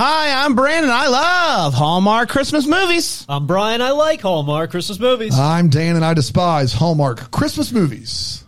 [0.00, 0.92] Hi, I'm Brandon.
[0.92, 3.26] I love Hallmark Christmas movies.
[3.28, 3.82] I'm Brian.
[3.82, 5.36] I like Hallmark Christmas movies.
[5.36, 8.44] I'm Dan and I despise Hallmark Christmas movies.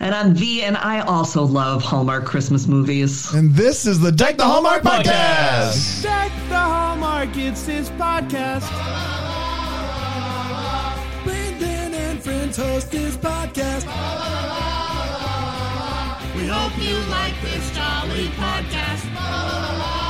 [0.00, 3.32] And I'm V, and I also love Hallmark Christmas movies.
[3.32, 6.02] And this is the Deck the Hallmark Podcast.
[6.02, 8.68] Deck the Hallmark, it's his podcast.
[11.24, 13.86] Brandon and friends host his podcast.
[16.36, 20.01] We hope you like this jolly podcast.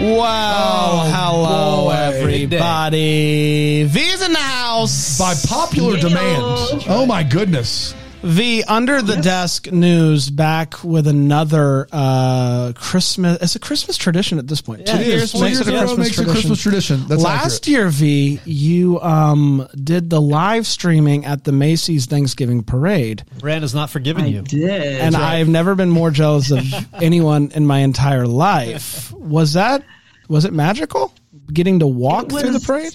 [0.00, 1.02] Wow.
[1.04, 1.90] Oh, hello, boy.
[1.92, 3.84] everybody.
[3.84, 5.18] V's in the house.
[5.18, 6.00] By popular Yeah.
[6.08, 6.84] demand.
[6.88, 7.94] Oh my goodness.
[8.22, 13.38] V, under the desk news, back with another uh, Christmas.
[13.40, 14.82] It's a Christmas tradition at this point.
[14.86, 15.32] Yeah, Two it years is.
[15.32, 16.32] Two makes it a Christmas makes a tradition.
[16.34, 17.06] Christmas tradition.
[17.08, 17.68] That's Last accurate.
[17.68, 23.24] year, V, you um, did the live streaming at the Macy's Thanksgiving Parade.
[23.38, 24.42] Brand is not forgiving I you.
[24.42, 25.00] did.
[25.00, 26.62] and I've never been more jealous of
[26.94, 29.12] anyone in my entire life.
[29.12, 29.82] Was that
[30.28, 31.12] was it magical
[31.52, 32.94] getting to walk It through the parade?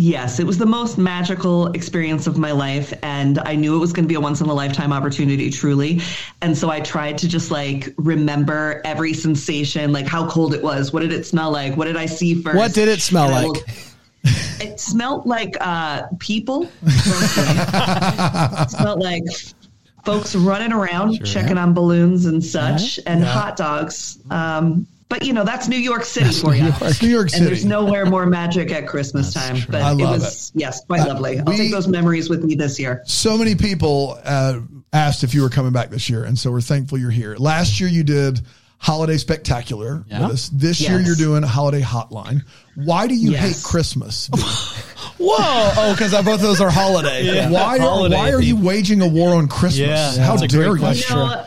[0.00, 2.94] Yes, it was the most magical experience of my life.
[3.02, 6.00] And I knew it was going to be a once in a lifetime opportunity, truly.
[6.40, 10.92] And so I tried to just like remember every sensation, like how cold it was.
[10.92, 11.76] What did it smell like?
[11.76, 12.56] What did I see first?
[12.56, 13.46] What did it smell And like?
[13.46, 13.74] will-
[14.60, 16.68] It smelled like uh, people.
[16.82, 19.24] it smelled like
[20.04, 24.18] folks running around, checking on balloons and such, and hot dogs.
[24.30, 26.70] Um, but you know that's New York City for you.
[26.82, 27.40] It's New York City.
[27.42, 29.58] And there's nowhere more magic at Christmas time.
[29.68, 31.38] But I it love was yes, quite lovely.
[31.38, 33.02] I'll we- take those memories with me this year.
[33.06, 34.60] So many people uh,
[34.92, 37.36] asked if you were coming back this year, and so we're thankful you're here.
[37.36, 38.40] Last year you did
[38.80, 40.22] Holiday Spectacular Yeah.
[40.24, 40.48] with us.
[40.50, 42.42] This year you're doing Holiday Hotline.
[42.76, 43.40] Why do you Yes.
[43.62, 44.30] hate Christmas?
[45.18, 45.34] Whoa!
[45.38, 47.24] Oh, because both of those are holiday.
[47.24, 47.50] Yeah.
[47.50, 49.88] Why are, Holiday why are you waging a war on Christmas?
[50.16, 51.02] Yeah, How that's a great dare you?
[51.08, 51.44] You know,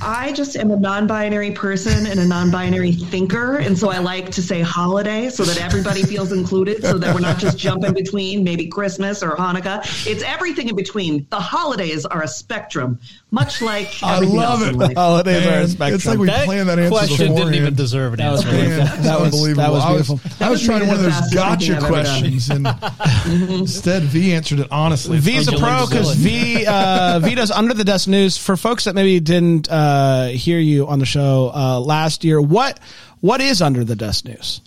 [0.00, 4.42] I just am a non-binary person and a non-binary thinker, and so I like to
[4.42, 8.66] say holiday so that everybody feels included, so that we're not just jumping between maybe
[8.66, 9.80] Christmas or Hanukkah.
[10.06, 11.26] It's everything in between.
[11.30, 12.98] The holidays are a spectrum,
[13.32, 14.68] much like I love else it.
[14.74, 14.94] in life.
[14.96, 15.94] Holidays are a spectrum.
[15.96, 18.56] It's like we That planned that answer question didn't even deserve an That was answer.
[18.56, 18.68] great.
[18.68, 19.62] Man, That it's was- unbelievable.
[19.62, 20.20] that was beautiful.
[20.40, 22.04] I was was trying maybe one of those fastest gotcha thing I've ever done.
[22.04, 25.18] questions, and instead V answered it honestly.
[25.18, 28.94] V's a pro because V uh, V does under the desk news for folks that
[28.94, 32.40] maybe didn't uh, hear you on the show uh, last year.
[32.40, 32.78] What
[33.20, 34.60] what is under the desk news?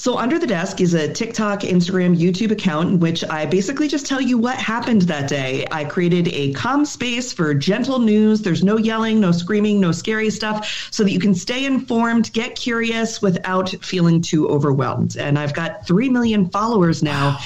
[0.00, 4.06] So, Under the Desk is a TikTok, Instagram, YouTube account in which I basically just
[4.06, 5.66] tell you what happened that day.
[5.72, 8.40] I created a calm space for gentle news.
[8.40, 12.54] There's no yelling, no screaming, no scary stuff, so that you can stay informed, get
[12.54, 15.16] curious without feeling too overwhelmed.
[15.16, 17.36] And I've got 3 million followers now.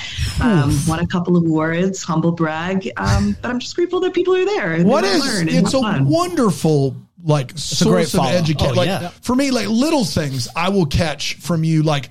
[0.42, 2.90] Um, won a couple of awards, humble brag.
[2.98, 4.74] Um, but I'm just grateful that people are there.
[4.74, 5.24] And What they is?
[5.24, 6.04] learn It's a fun.
[6.06, 8.72] wonderful like a great source of education.
[8.72, 9.08] Oh, like yeah.
[9.22, 12.10] for me, like little things I will catch from you, like.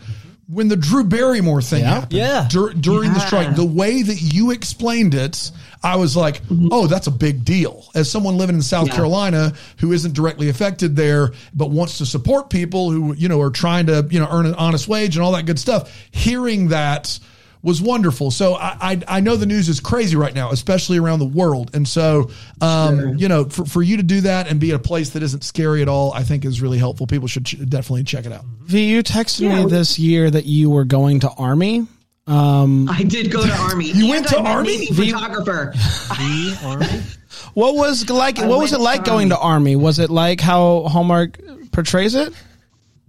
[0.52, 1.94] When the Drew Barrymore thing Yeah.
[1.94, 2.48] happened Yeah.
[2.50, 5.50] dur- during the strike, the way that you explained it,
[5.84, 6.68] I was like, mm-hmm.
[6.72, 8.96] "Oh, that's a big deal." As someone living in South Yeah.
[8.96, 13.50] Carolina who isn't directly affected there, but wants to support people who you know are
[13.50, 17.18] trying to you know earn an honest wage and all that good stuff, hearing that
[17.64, 18.32] was wonderful.
[18.32, 21.72] So I, I I know the news is crazy right now, especially around the world,
[21.76, 24.80] and so um, you know for, for you to do that and be at a
[24.80, 27.08] place that isn't scary at all, I think is really helpful.
[27.08, 28.46] People should ch- definitely check it out.
[28.64, 29.64] V, you texted Yeah.
[29.64, 31.88] me this year that you were going to Army.
[32.28, 33.86] Um, I did go to Army.
[33.92, 34.78] You And went to I'm Army?
[34.78, 35.74] Navy photographer.
[36.10, 36.86] The Army?
[37.54, 38.40] What was like?
[38.40, 39.76] I What was it like going to Army?
[39.76, 41.38] Was it like how Hallmark
[41.72, 42.34] portrays it?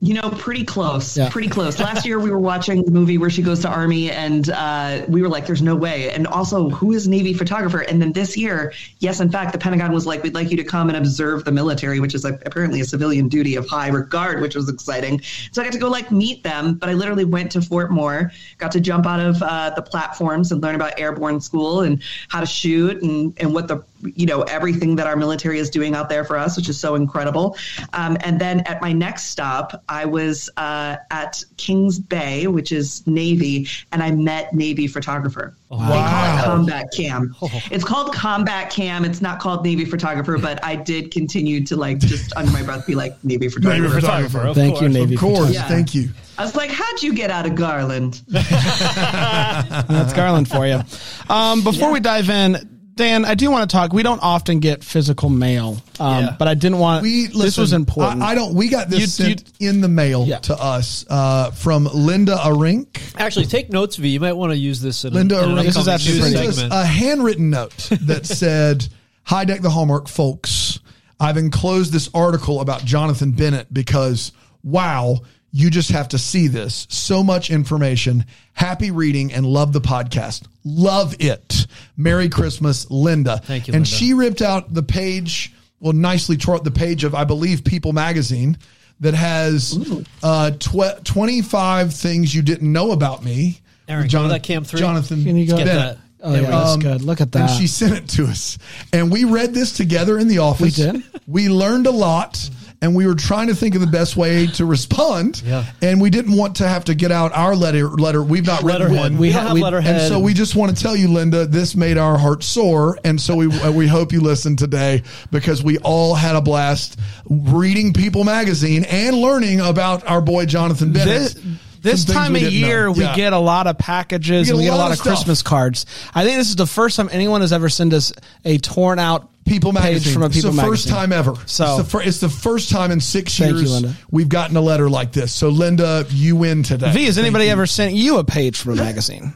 [0.05, 1.17] You know, pretty close.
[1.17, 1.31] Yeah.
[1.31, 1.79] Pretty close.
[1.79, 5.23] Last year, we were watching the movie where she goes to Army, and uh, we
[5.23, 6.11] were like, there's no way.
[6.11, 7.83] And also, who is Navy photographer?
[7.83, 10.65] And then this year, yes, in fact, the Pentagon was like, we'd like you to
[10.65, 14.41] come and observe the military, which is like, apparently a civilian duty of high regard,
[14.41, 15.21] which was exciting.
[15.53, 18.33] So I got to go like meet them, but I literally went to Fort Moore,
[18.59, 22.41] got to jump out of uh, the platforms and learn about airborne school and how
[22.41, 23.85] to shoot and, and what the
[24.17, 26.95] you know everything that our military is doing out there for us, which is so
[26.95, 27.57] incredible.
[27.93, 33.07] Um, and then at my next stop, I was uh, at Kings Bay, which is
[33.07, 35.55] Navy, and I met Navy photographer.
[35.71, 37.35] They call it combat cam.
[37.71, 39.05] It's called combat cam.
[39.05, 42.87] It's not called Navy photographer, but I did continue to like just under my breath
[42.87, 43.83] be like Navy photographer.
[43.83, 44.41] Navy photographer.
[44.47, 44.89] Of Thank you.
[44.89, 45.15] Navy.
[45.15, 45.69] Of course, Yeah.
[45.69, 46.09] thank you.
[46.39, 48.23] I was like, how'd you get out of Garland?
[48.29, 50.81] That's Garland for you.
[51.29, 53.93] Um, before we dive in, Dan, I do want to talk.
[53.95, 56.37] We don't often get physical mail, um, Yeah.
[56.39, 57.03] but I didn't want.
[57.03, 58.23] We this was important.
[58.23, 58.55] I, I don't.
[58.55, 60.39] We got this You- sent in the mail Yeah.
[60.41, 63.01] to us uh, from Linda Arink.
[63.17, 64.09] Actually, take notes, V.
[64.11, 66.33] You might want to use this in, Linda a, in Arink This is actually news
[66.35, 66.73] pretty segment.
[66.75, 68.87] a handwritten note that said,
[69.25, 70.79] "Hi, deck the Hallmark folks."
[71.19, 74.33] I've enclosed this article about Jonathan Bennett because,
[74.65, 75.21] wow,
[75.53, 76.87] you just have to see this.
[76.89, 78.25] So much information.
[78.55, 80.47] Happy reading and love the podcast.
[80.65, 81.67] Love it.
[81.97, 83.37] Merry Christmas, Linda.
[83.45, 83.89] Thank you, And Linda.
[83.89, 87.93] she ripped out the page, well, nicely tore up the page of, I believe, People
[87.93, 88.57] magazine
[89.01, 89.77] that has
[90.23, 93.61] uh, tw- 25 things you didn't know about me.
[93.89, 94.81] Aaron, go to that Camp three.
[94.81, 95.57] Jonathan Can you go?
[95.59, 95.99] Get that.
[96.25, 97.03] Oh yeah, that's Um, good.
[97.03, 97.51] Look at that.
[97.51, 98.57] And she sent it to us.
[98.93, 100.79] And we read this together in the office.
[100.79, 101.03] We did?
[101.27, 102.49] We learned a lot
[102.83, 105.41] and we were trying to think of the best way to respond.
[105.47, 105.65] Yeah.
[105.81, 108.23] And we didn't want to have to get out our letter letter.
[108.23, 108.99] We've not written Letterhead.
[108.99, 109.13] one.
[109.15, 109.95] We, We have we- letterhead.
[110.01, 113.19] and so we just want to tell you, Linda, this made our hearts sore, and
[113.19, 116.99] so we uh, we hope you listen today because we all had a blast
[117.31, 121.35] reading People magazine and learning about our boy Jonathan Bennett.
[121.35, 121.37] this,
[121.83, 122.67] this time of didn't know.
[122.67, 123.15] year, we Yeah.
[123.17, 125.15] get a lot of packages We and we get a lot lot of stuff.
[125.17, 125.87] Christmas cards.
[126.15, 128.13] I think this is the first time anyone has ever sent us
[128.45, 130.71] a torn out People page magazine from a People it's the magazine.
[130.71, 131.35] first time ever.
[131.47, 134.57] So- it's the, fir- it's the first time in six Thank you, years we've gotten
[134.57, 135.33] a letter like this.
[135.33, 136.93] So, Linda, you win today.
[136.93, 137.51] V, has Thank anybody you.
[137.51, 139.35] ever sent you a page from a magazine?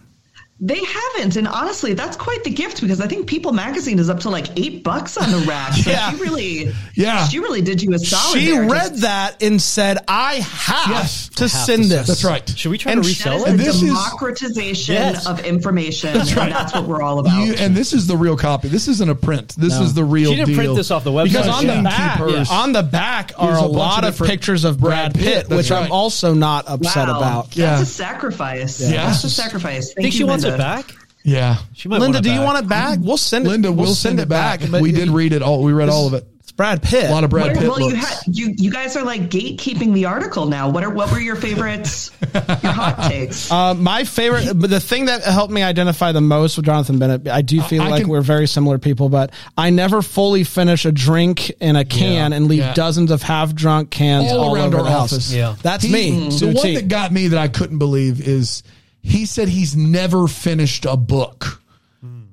[0.58, 4.20] They haven't, and honestly, that's quite the gift because I think People Magazine is up
[4.20, 5.74] to like eight bucks on the rack.
[5.74, 6.10] So Yeah.
[6.10, 7.28] she really, Yeah.
[7.28, 8.40] she really did you a solid.
[8.40, 11.28] She read Just- that and said, "I have Yes.
[11.36, 12.48] to Have send to this." That's right.
[12.56, 13.48] Should we try And to sh- That resell is it?
[13.50, 15.26] And a this is- democratization Yes.
[15.26, 17.38] of information, and that's what we're all about.
[17.46, 18.68] You, and this is the real copy.
[18.68, 19.54] This isn't a print.
[19.58, 19.82] This No.
[19.82, 20.56] is the real She didn't deal.
[20.56, 21.24] print this off the website.
[21.24, 22.50] Because on she the back, keep hers.
[22.50, 25.22] on the back Here's are a a, lot of of pictures of Brad Brad Pitt,
[25.34, 27.44] Pitt, that's which I'm also not upset wow, about.
[27.50, 27.80] that's Yeah.
[27.80, 28.80] a sacrifice.
[28.80, 29.06] Yeah.
[29.06, 29.88] That's a sacrifice.
[29.92, 30.54] Thank Think you, she wants Linda.
[30.54, 30.94] it back?
[31.24, 31.56] yeah.
[31.74, 32.00] She might.
[32.00, 32.98] Linda, want do you want it back?
[33.00, 33.50] We'll send it.
[33.50, 34.60] Linda, we'll, send, it back.
[34.70, 35.62] but we did read it all.
[35.62, 36.24] We read all of it.
[36.40, 37.10] It's Brad Pitt.
[37.10, 37.92] A lot of Brad What- Pitt well, looks.
[37.92, 40.68] you, had, you you guys are like gatekeeping the article now.
[40.68, 42.12] What are what were your favorites?
[42.32, 43.50] your hot takes?
[43.56, 47.26] Uh, my favorite, but the thing that helped me identify the most with Jonathan Bennett,
[47.26, 50.84] I do feel I like can- we're very similar people, but I never fully finish
[50.84, 52.74] a drink in a can and leave Yeah.
[52.74, 55.12] dozens of half drunk cans All all, around over our the house.
[55.12, 55.32] office.
[55.34, 55.56] Yeah.
[55.62, 56.30] That's He- me.
[56.38, 58.62] to The one that got me that I couldn't believe is
[59.06, 61.62] he said he's never finished a book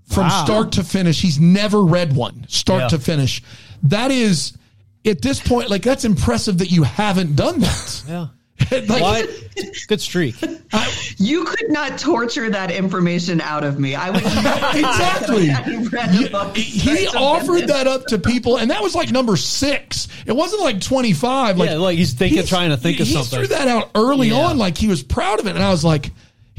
[0.07, 0.43] from Wow.
[0.43, 1.21] start to finish.
[1.21, 2.87] He's never read one start Yeah.
[2.89, 3.41] to finish.
[3.83, 4.53] That is
[5.05, 8.03] at this point like that's impressive that you haven't done that.
[8.07, 8.27] Yeah.
[8.71, 9.27] Like, Why?
[9.87, 10.35] Good streak.
[11.17, 13.93] you could not torture that information out of me.
[13.93, 14.23] I would
[14.75, 15.49] Exactly.
[15.51, 19.35] I read a book he offered that up to people, and that was like number
[19.35, 20.07] six.
[20.25, 21.57] It wasn't like twenty five.
[21.57, 23.19] Like, Yeah, like he's thinking- trying to think of something.
[23.41, 23.47] he something.
[23.49, 24.45] threw that out early Yeah.
[24.45, 26.11] on, like he was proud of it, and I was like,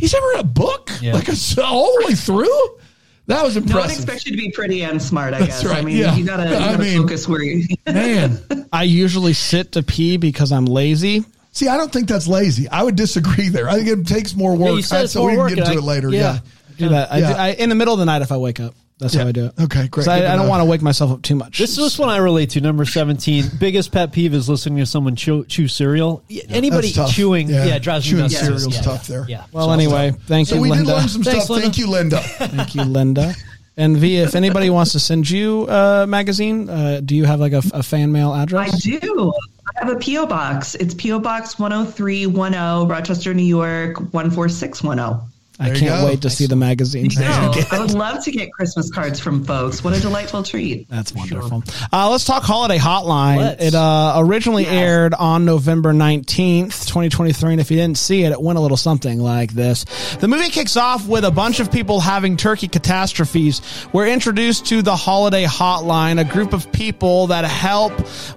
[0.04, 1.14] he's ever read a book Yeah.
[1.14, 1.34] like a,
[1.64, 2.78] all the way through.
[3.26, 5.32] That was No one impressive, expects you to be pretty and smart.
[5.32, 5.72] I That's guess.
[5.72, 6.14] I mean, yeah.
[6.14, 7.66] you gotta, you gotta mean- focus where you.
[7.86, 8.38] man.
[8.70, 11.24] I usually sit to pee because I'm lazy.
[11.52, 12.68] See, I don't think that's lazy.
[12.68, 13.66] I would disagree there.
[13.68, 14.74] I think it takes more work.
[14.76, 16.10] you said I- it's so more we can work, get into and it later.
[16.10, 16.20] yeah.
[16.20, 16.38] Yeah.
[16.76, 17.30] Do that I, Yeah.
[17.38, 18.74] I, in the middle of the night if I wake up.
[18.99, 19.23] That's Yeah.
[19.23, 19.52] how I do it.
[19.61, 19.91] Okay, great.
[19.91, 20.50] 'Cause I, Good to I don't know.
[20.50, 21.58] want to wake myself up too much.
[21.58, 22.61] This is this one I relate to.
[22.61, 23.44] Number seventeen.
[23.58, 26.23] Biggest pet peeve is listening to someone chew, chew cereal.
[26.31, 27.12] Y- Anybody That's tough.
[27.12, 28.38] chewing, yeah, it drives Chewing me nuts.
[28.38, 29.26] cereal's yeah, tough there.
[29.29, 29.44] Yeah.
[29.52, 30.85] well, anyway, thank So you, we Linda.
[30.87, 31.61] did learn some Thanks, stuff.
[31.61, 32.20] Thank you, Linda.
[32.38, 33.35] Thank you, Linda.
[33.76, 37.52] And V, if anybody wants to send you a magazine, uh, do you have like
[37.52, 38.73] a, a fan mail address?
[38.73, 39.00] I address?
[39.02, 39.32] do.
[39.76, 40.76] I have a PO box.
[40.76, 45.20] It's PO Box 10310, Rochester, New York 14610.
[45.60, 47.10] I There you can't wait to see the magazine.
[47.10, 49.84] So I would love to get Christmas cards from folks.
[49.84, 50.88] What a delightful treat.
[50.88, 51.62] That's wonderful.
[51.92, 53.36] Uh, let's talk Holiday Hotline.
[53.36, 53.62] Let's.
[53.62, 54.72] It uh, originally Yes.
[54.72, 57.52] aired on November 19th, 2023.
[57.52, 59.84] And if you didn't see it, it went a little something like this.
[60.16, 63.61] The movie kicks off with a bunch of people having turkey catastrophes.
[63.92, 67.92] We're introduced to the Holiday Hotline, a group of people that help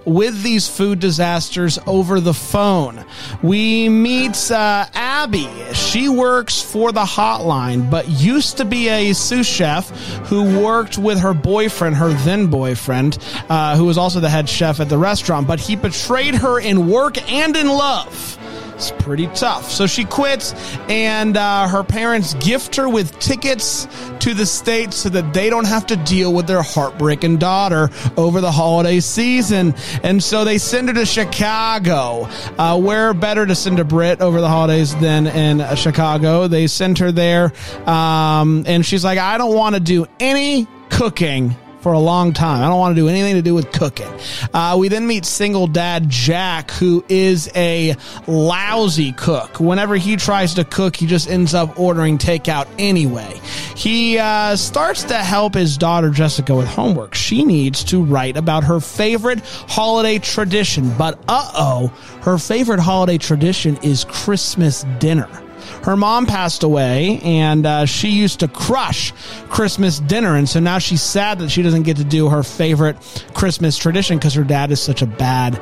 [0.06, 3.04] with these food disasters over the phone.
[3.42, 5.48] We meet uh, Abby.
[5.72, 9.88] She works for the hotline, but used to be a sous chef
[10.26, 14.80] who worked with her boyfriend, her then boyfriend, uh, who was also the head chef
[14.80, 18.38] at the restaurant, but he betrayed her in work and in love.
[18.78, 19.72] It's pretty tough.
[19.72, 20.54] So she quits,
[20.88, 23.88] and uh, her parents gift her with tickets
[24.20, 28.40] to the States so that they don't have to deal with their heartbreaking daughter over
[28.40, 29.74] the holiday season.
[30.04, 32.28] And so they send her to Chicago.
[32.56, 36.46] Uh, where better to send a Brit over the holidays than in uh, Chicago?
[36.46, 37.52] They send her there,
[37.84, 42.62] um, and she's like, I don't want to do any cooking for a long time.
[42.62, 44.12] I don't want to do anything to do with cooking.
[44.52, 49.60] Uh, we then meet single dad Jack, who is a lousy cook.
[49.60, 53.40] Whenever he tries to cook, he just ends up ordering takeout anyway.
[53.76, 57.14] He uh, starts to help his daughter Jessica with homework.
[57.14, 61.88] She needs to write about her favorite holiday tradition, but uh oh,
[62.22, 65.28] her favorite holiday tradition is Christmas dinner.
[65.82, 69.12] Her mom passed away, and uh, she used to crush
[69.48, 72.96] Christmas dinner, and so now she's sad that she doesn't get to do her favorite
[73.34, 75.60] Christmas tradition because her dad is such a bad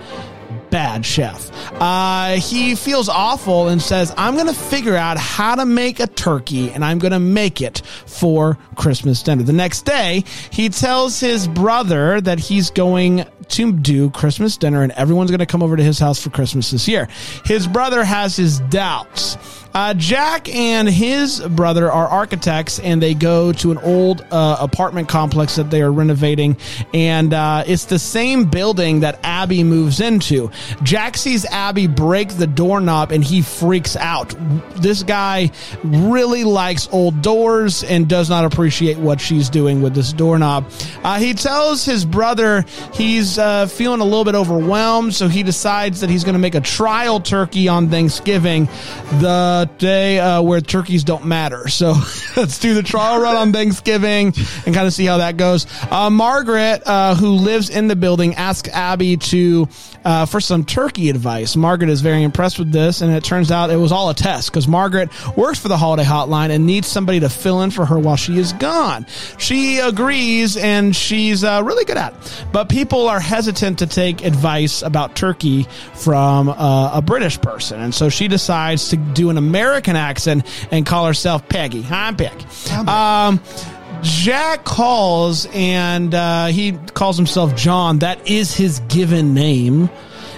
[0.71, 1.51] bad chef.
[1.81, 6.07] Uh, he feels awful and says, I'm going to figure out how to make a
[6.07, 9.43] turkey and I'm going to make it for Christmas dinner.
[9.43, 14.93] The next day, he tells his brother that he's going to do Christmas dinner and
[14.93, 17.09] everyone's going to come over to his house for Christmas this year.
[17.45, 19.37] His brother has his doubts.
[19.77, 25.07] Uh, Jack and his brother are architects, and they go to an old uh, apartment
[25.07, 26.57] complex that they are renovating,
[26.95, 30.51] and uh, it's the same building that Abby moves into.
[30.83, 34.35] Jack sees Abby break the doorknob, and he freaks out.
[34.77, 35.51] This guy
[35.85, 40.71] really likes old doors and does not appreciate what she's doing with this doorknob.
[41.05, 42.65] Uh, he tells his brother
[42.95, 46.55] he's uh, feeling a little bit overwhelmed, so he decides that he's going to make
[46.55, 48.65] a trial turkey on Thanksgiving.
[49.21, 51.65] The day uh, where turkeys don't matter.
[51.77, 51.93] So
[52.37, 54.33] let's do the trial run on Thanksgiving
[54.65, 55.67] and kind of see how that goes.
[55.91, 59.69] Uh, Margaret, uh, who lives in the building, asks Abby to
[60.07, 61.55] uh, for some turkey advice.
[61.55, 64.51] Margaret is very impressed with this, and it turns out it was all a test
[64.51, 67.99] because Margaret works for the holiday hotline and needs somebody to fill in for her
[67.99, 69.05] while she is gone.
[69.37, 72.15] She agrees, and she's uh, really good at.
[72.15, 72.45] It.
[72.53, 77.95] But people are hesitant to take advice about turkey from uh, a British person, and
[77.95, 81.85] so she decides to do an American accent and call herself Peggy.
[81.91, 82.45] I'm Peggy.
[82.89, 83.41] Um,
[84.03, 88.01] Jack calls and uh, he calls himself John.
[88.01, 89.91] That is his given name.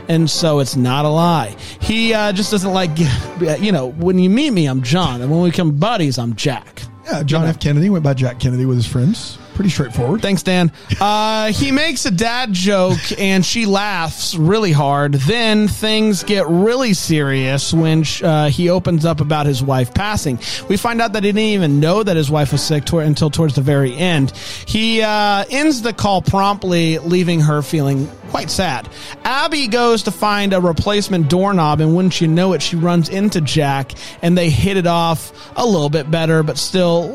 [0.08, 1.54] And so it's not a lie.
[1.80, 2.90] He uh, just doesn't like,
[3.60, 5.20] you know, when you meet me, I'm John.
[5.20, 6.82] And when we become buddies, I'm Jack.
[7.04, 7.60] Yeah, John F.
[7.60, 9.38] Kennedy went by Jack Kennedy with his friends.
[9.58, 10.22] Pretty straightforward.
[10.22, 10.70] Thanks, Dan.
[11.00, 15.12] Uh, he makes a dad joke and she laughs really hard.
[15.14, 20.38] Then things get really serious when uh, he opens up about his wife passing.
[20.68, 23.30] We find out that he didn't even know that his wife was sick to- until
[23.30, 24.32] towards the very end.
[24.66, 28.88] He uh, ends the call promptly, leaving her feeling quite sad.
[29.24, 33.40] Abby goes to find a replacement doorknob, and wouldn't you know it, she runs into
[33.40, 37.14] Jack and they hit it off a little bit better, but still.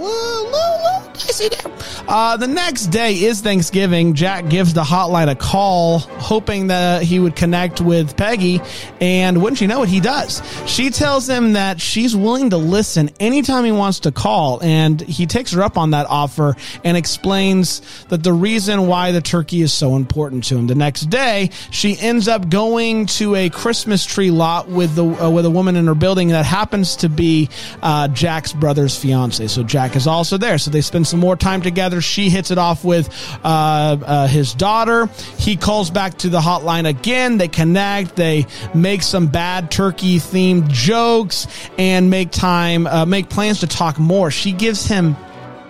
[2.08, 4.14] Uh, the next day is Thanksgiving.
[4.14, 8.62] Jack gives the hotline a call, hoping that he would connect with Peggy.
[9.00, 10.42] And wouldn't you know it, he does.
[10.68, 14.62] She tells him that she's willing to listen anytime he wants to call.
[14.62, 19.22] And he takes her up on that offer and explains that the reason why the
[19.22, 20.68] turkey is so important to him.
[20.68, 25.30] The next day, she ends up going to a Christmas tree lot with the uh,
[25.30, 27.50] with a woman in her building that happens to be
[27.82, 29.48] uh, Jack's brother's fiance.
[29.48, 30.58] So Jack is also there.
[30.58, 32.02] So they spend some more time together.
[32.02, 33.10] She hits it off with
[33.44, 35.08] uh, uh, his daughter.
[35.38, 37.38] He calls back to the hotline again.
[37.38, 38.16] They connect.
[38.16, 44.00] They make some bad turkey themed jokes and make time, uh, make plans to talk
[44.00, 44.32] more.
[44.32, 45.16] She gives him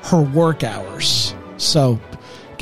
[0.04, 1.34] her work hours.
[1.58, 2.00] So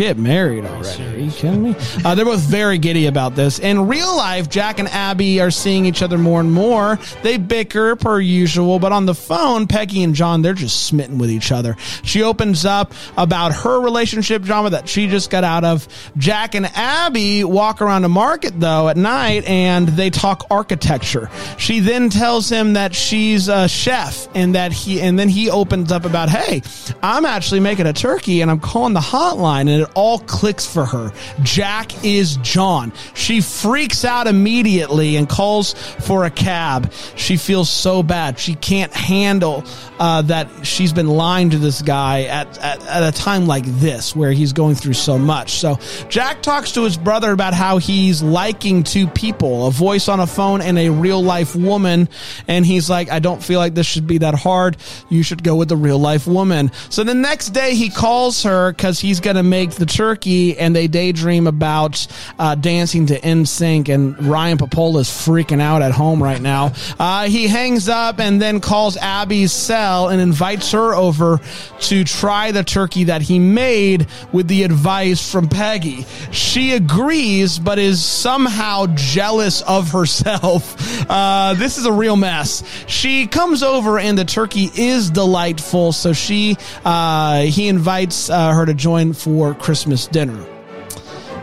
[0.02, 1.04] get married already.
[1.04, 1.76] Are you kidding me?
[2.04, 3.60] Uh, they're both very giddy about this.
[3.60, 6.98] In real life, Jack and Abby are seeing each other more and more.
[7.22, 11.30] They bicker per usual, but on the phone, Peggy and John, they're just smitten with
[11.30, 11.78] each other.
[12.04, 15.88] She opens up about her relationship drama that she just got out of.
[16.18, 21.30] Jack and Abby walk around the market though at night and they talk architecture.
[21.60, 25.92] She then tells him that she's a chef and that he, and then he opens
[25.92, 26.64] up about, hey,
[27.04, 30.86] I'm actually making a turkey and I'm calling the hotline and it all clicks for
[30.86, 31.12] her.
[31.44, 32.94] Jack is John.
[33.14, 36.92] She freaks out immediately and calls for a cab.
[37.16, 38.40] She feels so bad.
[38.40, 39.64] She can't handle
[40.00, 44.16] uh, that she's been lying to this guy at, at, at a time like this
[44.16, 45.54] where he's going through so much.
[45.54, 45.78] So
[46.10, 50.28] Jack talks to his brother about how he's liking two people, a voice on a
[50.28, 52.10] phone and a real life woman.
[52.48, 54.78] And he's like, I don't feel like this should be that hard.
[55.10, 56.72] You should go with the real life woman.
[56.90, 60.76] So the next day he calls her because he's going to make the turkey and
[60.76, 62.06] they daydream about
[62.38, 66.72] uh, dancing to NSYNC and Ryan Popola is freaking out at home right now.
[67.00, 71.40] Uh, he hangs up and then calls Abby's cell and invites her over
[71.80, 76.06] to try the turkey that he made with the advice from Peggy.
[76.32, 80.76] She agrees, but is somehow jealous of herself.
[81.10, 82.64] Uh, this is a real mess.
[82.86, 88.68] She comes over and the turkey is delightful, so she uh, he invites uh, her
[88.68, 90.51] to join for Christmas dinner.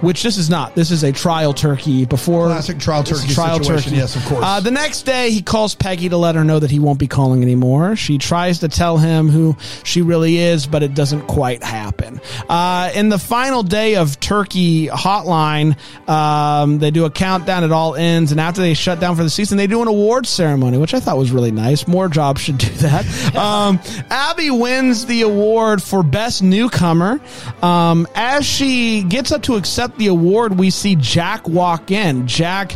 [0.00, 0.74] Which this is not.
[0.74, 4.44] This is a trial turkey before Classic trial turkey situation, yes, of course.
[4.44, 7.06] Uh, the next day, he calls Peggy to let her know that he won't be
[7.06, 7.96] calling anymore.
[7.96, 12.20] She tries to tell him who she really is, but it doesn't quite happen.
[12.48, 15.76] Uh, in the final day of Turkey Hotline,
[16.08, 17.64] um, they do a countdown.
[17.64, 20.28] It all ends, and after they shut down for the season, they do an awards
[20.28, 21.86] ceremony, which I thought was really nice.
[21.86, 23.34] More jobs should do that.
[23.36, 27.20] um, Abby wins the award for best newcomer.
[27.62, 32.26] Um, as she gets up to accept the award, we see Jack walk in.
[32.26, 32.74] Jack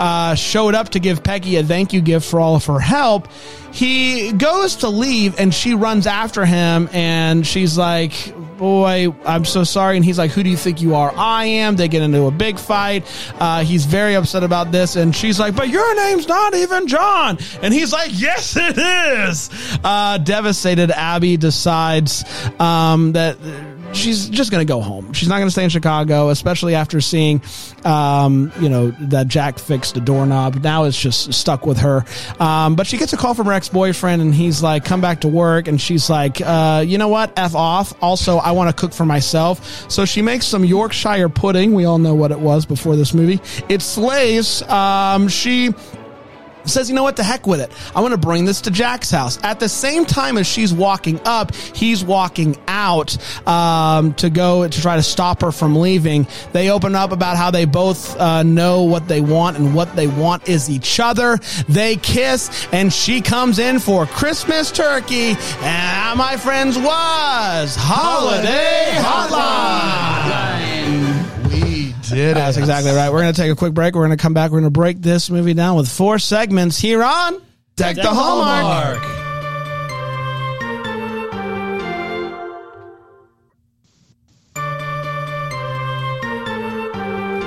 [0.00, 3.28] uh, showed up to give Peggy a thank you gift for all of her help.
[3.72, 9.64] He goes to leave and she runs after him and she's like, Boy, I'm so
[9.64, 9.96] sorry.
[9.96, 11.12] And he's like, Who do you think you are?
[11.16, 11.76] I am.
[11.76, 13.04] They get into a big fight.
[13.38, 14.96] Uh, he's very upset about this.
[14.96, 17.38] And she's like, But your name's not even John.
[17.62, 19.50] And he's like, Yes, it is.
[19.84, 22.24] Uh, devastated, Abby decides
[22.58, 23.38] um, that
[23.92, 25.12] she's just going to go home.
[25.12, 27.42] She's not going to stay in Chicago, especially after seeing,
[27.84, 30.56] um, you know, that Jack fixed the doorknob.
[30.56, 32.04] Now it's just stuck with her.
[32.38, 35.20] Um, but she gets a call from her ex boyfriend, and he's like, "Come back
[35.22, 37.32] to work." And she's like, uh, "You know what?
[37.36, 39.90] F off." Also, I want to cook for myself.
[39.90, 41.74] So she makes some Yorkshire pudding.
[41.74, 43.40] We all know what it was before this movie.
[43.68, 44.62] It slays.
[44.62, 45.74] Um, she
[46.68, 47.72] says, you know what, the heck with it.
[47.94, 49.38] I want to bring this to Jack's house.
[49.42, 54.80] At the same time as she's walking up, he's walking out um, to go to
[54.80, 56.26] try to stop her from leaving.
[56.52, 60.06] They open up about how they both uh, know what they want, and what they
[60.06, 61.38] want is each other.
[61.68, 65.36] They kiss, and she comes in for Christmas turkey.
[65.60, 70.69] And my friends was Holiday Hotline.
[72.12, 72.34] It.
[72.34, 73.10] That's exactly right.
[73.10, 73.94] We're going to take a quick break.
[73.94, 74.50] We're going to come back.
[74.50, 77.40] We're going to break this movie down with four segments here on
[77.76, 79.19] Deck the Hallmark.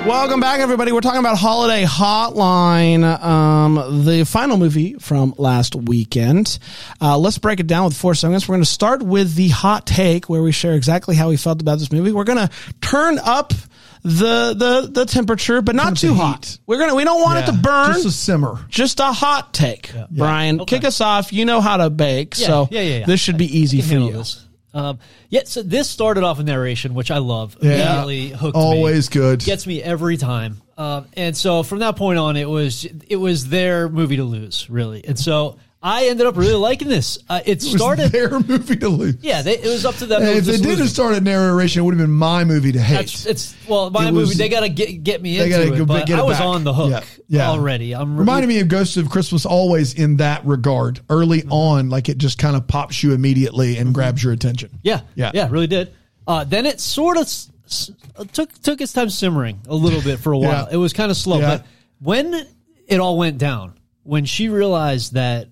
[0.06, 0.92] Welcome back, everybody.
[0.92, 6.58] We're talking about Holiday Hotline, um, the final movie from last weekend.
[7.00, 8.46] Uh, let's break it down with four segments.
[8.46, 11.62] We're going to start with the hot take, where we share exactly how we felt
[11.62, 12.12] about this movie.
[12.12, 12.50] We're going to
[12.82, 13.54] turn up
[14.02, 16.44] the the the temperature, but not too hot.
[16.44, 16.58] heat.
[16.66, 17.94] We're gonna we don't want it to burn.
[17.94, 18.58] Just a simmer.
[18.68, 20.60] Just a hot take, Brian.
[20.60, 20.76] Okay.
[20.76, 21.32] Kick us off.
[21.32, 23.06] You know how to bake, Yeah, so yeah, yeah, yeah.
[23.06, 24.12] this should be easy for you.
[24.12, 24.43] this.
[24.74, 24.98] Um,
[25.30, 27.56] yeah, so this started off with narration, which I love.
[27.62, 28.02] Yeah.
[28.02, 28.62] Immediately hooked me.
[28.62, 29.40] Always good.
[29.40, 30.60] Gets me every time.
[30.76, 34.68] Um, and so from that point on, it was it was their movie to lose,
[34.68, 35.04] really.
[35.04, 37.18] And so I ended up really liking this.
[37.28, 38.10] Uh, it It was started.
[38.10, 39.16] their movie to lose.
[39.20, 40.22] Yeah, they, it was up to them.
[40.22, 42.94] If they it didn't have started narration, it would have been my movie to hate.
[42.96, 44.28] That's, it's well, my It movie.
[44.28, 46.46] was- they gotta get get me into it, go but I was back.
[46.46, 47.02] on the hook Yeah.
[47.28, 47.50] Yeah.
[47.50, 47.94] already.
[47.94, 51.00] I'm Reminded me of Ghosts of Christmas always in that regard.
[51.10, 51.52] Early Mm-hmm.
[51.52, 54.70] on, like it just kind of pops you immediately and grabs your attention.
[54.82, 55.32] Yeah, Yeah.
[55.34, 55.92] yeah, really did.
[56.26, 57.90] Uh, then it sort of s- s-
[58.32, 60.66] took took its time simmering a little bit for a while.
[60.66, 60.68] Yeah.
[60.72, 61.66] It was kind of slow, but
[62.00, 62.46] when
[62.86, 65.48] it all went down, when she realized that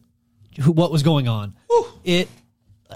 [0.60, 1.54] who, what was going on,
[2.04, 2.28] it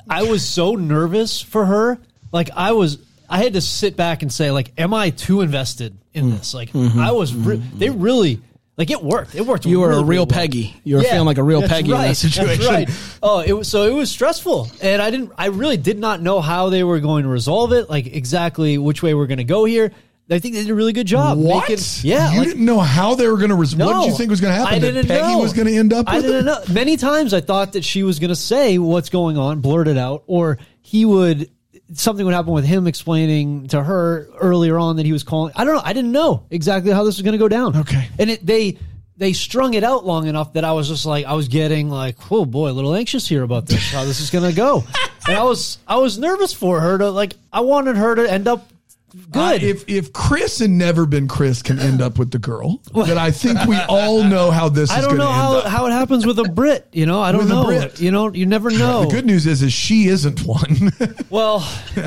[0.08, 1.98] I was so nervous for her.
[2.32, 2.98] Like I was,
[3.30, 6.38] I had to sit back and say, like, am I too invested in Mm.
[6.38, 6.54] this?
[6.54, 6.98] Like Mm-hmm.
[7.00, 7.34] I was.
[7.34, 8.40] Re- they really.
[8.78, 9.34] Like it worked.
[9.34, 9.64] It worked.
[9.64, 10.34] You were really, a real really.
[10.34, 10.76] Peggy.
[10.84, 12.66] You were feeling like a real Peggy in that situation.
[12.66, 12.90] Right.
[13.22, 15.32] Oh, it was so it was stressful, and I didn't.
[15.38, 17.88] I really did not know how they were going to resolve it.
[17.88, 19.92] Like exactly which way we're going to go here.
[20.28, 21.38] I think they did a really good job.
[21.38, 21.68] What?
[21.68, 22.32] Making, yeah.
[22.32, 23.54] You like- didn't know how they were going to.
[23.54, 24.74] Res- no, what did you think was going to happen?
[24.74, 25.38] I didn't that Peggy know.
[25.38, 26.06] was going to end up.
[26.08, 26.44] I didn't it?
[26.44, 26.74] know.
[26.74, 29.96] Many times I thought that she was going to say what's going on, blurt it
[29.96, 31.50] out, or he would
[31.92, 35.52] something would happen with him explaining to her earlier on that he was calling.
[35.54, 35.82] I don't know.
[35.84, 37.76] I didn't know exactly how this was going to go down.
[37.76, 38.08] Okay.
[38.18, 38.78] and it they.
[39.18, 42.16] They strung it out long enough that I was just like I was getting like
[42.30, 44.84] oh boy a little anxious here about this how this is gonna go
[45.26, 48.46] and I was I was nervous for her to like I wanted her to end
[48.46, 48.68] up
[49.30, 52.80] good Uh, if if Chris and never been Chris can end up with the girl,
[52.94, 55.64] then I think we all know how this I is don't know end how, up.
[55.66, 58.00] how it happens with a Brit you know I don't With a know Brit.
[58.00, 60.92] you know you never know The good news is, is she isn't one.
[61.28, 61.66] Well,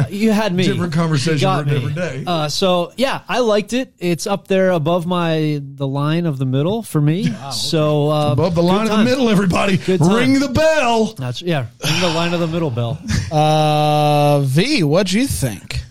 [0.10, 0.64] you had me.
[0.66, 2.24] Different conversation for a different day.
[2.26, 3.94] Uh, so yeah, I liked it.
[4.00, 7.32] It's up there above my the line of the middle for me.
[7.52, 11.14] So uh, Above the line of the middle, everybody, ring the bell.
[11.14, 12.98] That's yeah, ring the line of the middle bell.
[13.32, 15.82] Uh, V, what'd you think?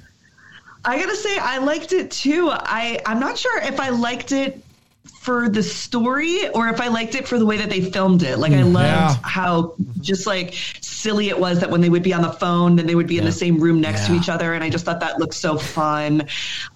[0.89, 2.49] I gotta say, I liked it too.
[2.51, 4.65] I I'm not sure if I liked it
[5.21, 8.39] for the story or if I liked it for the way that they filmed it.
[8.39, 9.17] Like I loved Yeah.
[9.23, 12.87] how just like silly it was that when they would be on the phone, then
[12.87, 15.01] they would be in the same room next to each other, and I just thought
[15.01, 16.27] that looked so fun.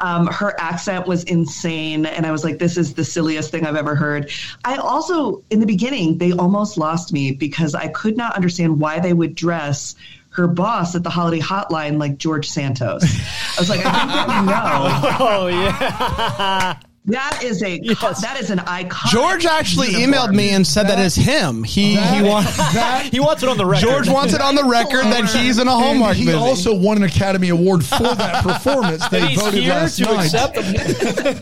[0.01, 3.77] Um, her accent was insane, and I was like, "This is the silliest thing I've
[3.77, 4.31] ever heard."
[4.65, 9.01] I also, in the beginning, they almost lost me because I could not understand why
[9.01, 9.95] they would dress
[10.33, 13.03] her boss at the holiday hotline like George Santos.
[13.05, 16.79] I was like, I think that know Oh yeah.
[17.07, 18.21] That is a Yes.
[18.23, 19.11] that is an icon.
[19.11, 21.65] George actually emailed me and said that is him.
[21.65, 23.83] He he wants That He wants it on the record.
[23.87, 26.37] George wants it on the record that he's in a and Hallmark he movie.
[26.39, 29.07] also won an Academy Award for that performance.
[29.09, 30.25] They He's voted here last to night.
[30.27, 30.75] accept them.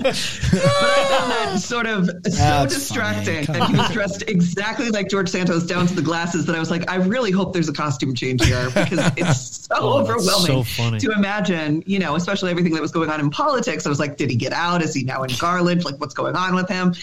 [0.03, 3.49] but I found that sort of so distracting.
[3.55, 6.71] And he was dressed exactly like George Santos down to the glasses that I was
[6.71, 10.63] like, I really hope there's a costume change here because it's so Oh, overwhelming so
[10.65, 10.99] funny.
[10.99, 13.87] to imagine, you know, especially everything that was going on in politics.
[13.87, 14.83] I was like, did he get out?
[14.83, 15.85] Is he now in Garland?
[15.85, 16.95] Like what's going on with him?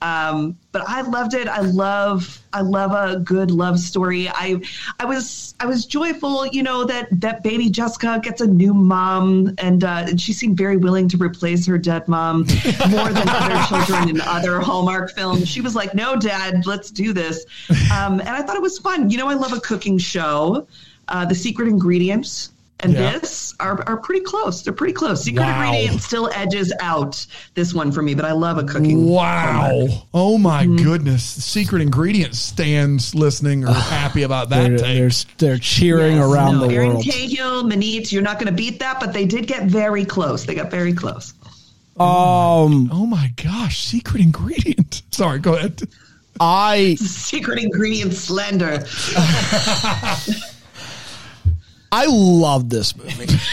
[0.00, 1.46] Um, but I loved it.
[1.46, 4.28] I love, I love a good love story.
[4.28, 4.60] I,
[4.98, 9.54] I was, I was joyful, you know, that that baby Jessica gets a new mom,
[9.58, 12.38] and uh, and she seemed very willing to replace her dead mom
[12.90, 15.46] more than other children in other Hallmark films.
[15.46, 17.44] She was like, "No, Dad, let's do this,"
[17.96, 19.08] um, and I thought it was fun.
[19.08, 20.66] You know, I love a cooking show.
[21.06, 22.51] Uh, the Secret Ingredients.
[22.84, 23.12] And Yeah.
[23.18, 24.62] this are, are pretty close.
[24.62, 25.22] They're pretty close.
[25.22, 25.62] Secret Wow.
[25.72, 29.06] Ingredient still edges out this one for me, but I love a cooking.
[29.08, 29.86] Wow.
[30.12, 30.84] Oh my Mm-hmm.
[30.84, 31.22] goodness.
[31.22, 34.96] Secret ingredient stands listening are happy about that they're, take.
[35.38, 37.04] they're, they're cheering Yes, around no, the Erin world.
[37.04, 40.44] Cahill, Manit, you're not going to beat that, but they did get very close.
[40.44, 41.34] They got very close.
[42.00, 45.02] Um, Oh my gosh, secret ingredient.
[45.12, 45.82] Sorry, go ahead.
[46.40, 48.84] I Secret ingredient slender.
[51.92, 53.26] I love this movie.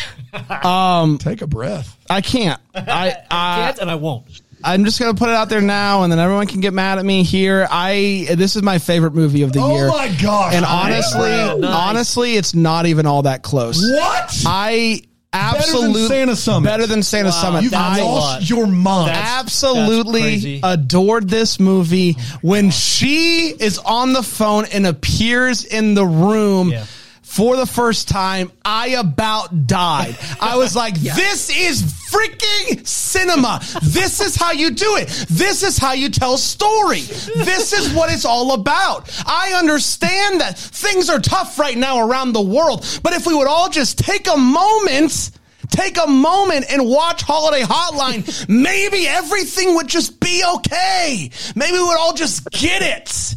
[0.64, 1.98] Um, Take a breath.
[2.08, 2.62] I can't.
[2.76, 4.26] I, I Can't and I won't.
[4.64, 7.06] I'm just gonna put it out there now, and then everyone can get mad at
[7.06, 7.68] me here.
[7.68, 9.86] I this is my favorite movie of the Oh year.
[9.88, 10.54] Oh my gosh.
[10.54, 11.64] And honestly, Nice.
[11.64, 13.82] honestly, it's not even all that close.
[13.82, 14.44] What?
[14.46, 16.68] I than absolutely Santa Summit.
[16.68, 17.64] Better than Santa Wow, Summit.
[17.64, 18.50] You've That's lost lot.
[18.50, 19.10] your mind.
[19.10, 20.60] That's- absolutely crazy.
[20.62, 26.70] adored this movie oh when she is on the phone and appears in the room.
[26.70, 26.86] Yeah.
[27.30, 30.18] For the first time, I about died.
[30.42, 33.62] I was like, this is freaking cinema.
[33.84, 35.10] This is how you do it.
[35.30, 37.02] This is how you tell story.
[37.02, 39.10] This is what it's all about.
[39.28, 43.48] I understand that things are tough right now around the world, but if we would
[43.48, 45.30] all just take a moment
[45.70, 51.30] take a moment and watch Holiday Hotline, maybe everything would just be okay.
[51.56, 53.36] Maybe we would all just get it.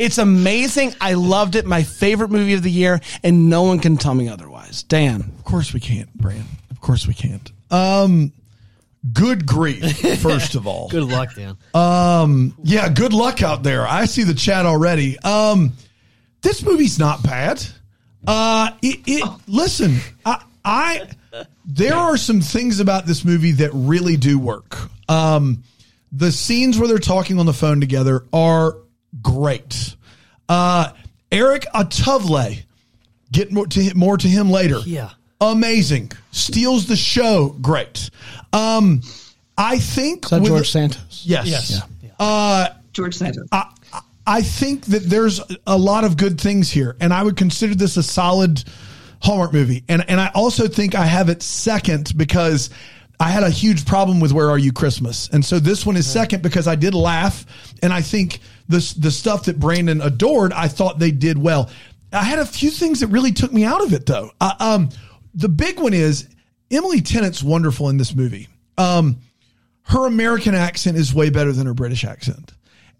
[0.00, 0.94] It's amazing.
[0.98, 1.66] I loved it.
[1.66, 4.82] My favorite movie of the year, and no one can tell me otherwise.
[4.82, 5.20] Dan.
[5.38, 6.44] Of course we can't, Bran.
[6.70, 7.52] Of course we can't.
[7.70, 8.32] Um,
[9.12, 9.98] good grief.
[10.22, 11.58] First of all, Good luck, Dan.
[11.74, 13.86] um, yeah, good luck out there.
[13.86, 15.18] I see the chat already.
[15.18, 15.72] Um,
[16.40, 17.62] this movie's not bad.
[18.26, 21.08] Uh, it, it listen, I, I,
[21.66, 24.78] there are some things about this movie that really do work.
[25.10, 25.62] Um,
[26.10, 28.76] the scenes where they're talking on the phone together are
[29.22, 29.96] great.
[30.48, 30.92] Uh,
[31.32, 32.62] Erik Athavale,
[33.32, 34.78] get more to more to him later.
[34.84, 35.10] Yeah.
[35.40, 36.12] amazing.
[36.32, 37.56] Steals the show.
[37.60, 38.10] Great.
[38.52, 39.02] Um,
[39.56, 41.22] I think Is that with- George Santos?
[41.24, 41.46] Yes.
[41.46, 41.82] Yes.
[42.18, 43.46] Uh, George Santos.
[43.52, 43.70] I,
[44.26, 47.96] I think that there's a lot of good things here, and I would consider this
[47.96, 48.62] a solid
[49.22, 49.84] Hallmark movie.
[49.88, 52.70] And and I also think I have it second because
[53.18, 56.10] I had a huge problem with Where Are You Christmas, and so this one is
[56.10, 57.44] second because I did laugh,
[57.82, 61.70] and I think the the stuff that Brandon adored, I thought they did well.
[62.12, 64.30] I had a few things that really took me out of it, though.
[64.40, 64.88] Um,
[65.34, 66.28] the big one is
[66.70, 68.48] Emily Tennant's wonderful in this movie.
[68.78, 69.18] Um,
[69.82, 72.52] her American accent is way better than her British accent.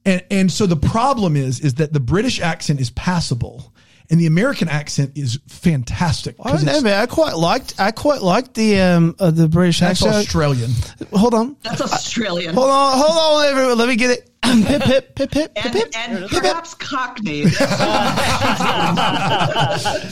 [0.05, 3.73] And and so the problem is is that the British accent is passable
[4.11, 6.35] and the American accent is fantastic.
[6.43, 7.01] I don't know, man.
[7.01, 7.75] I quite liked.
[7.79, 10.17] I quite liked the um uh, the British That's accent.
[10.27, 10.71] Australian.
[11.13, 12.55] Hold on, That's Australian.
[12.55, 13.79] hold on, hold on, everyone.
[13.79, 14.27] Let me get it.
[14.43, 15.91] pip pip pip pip pip and, pip.
[15.97, 17.45] and perhaps Cockney.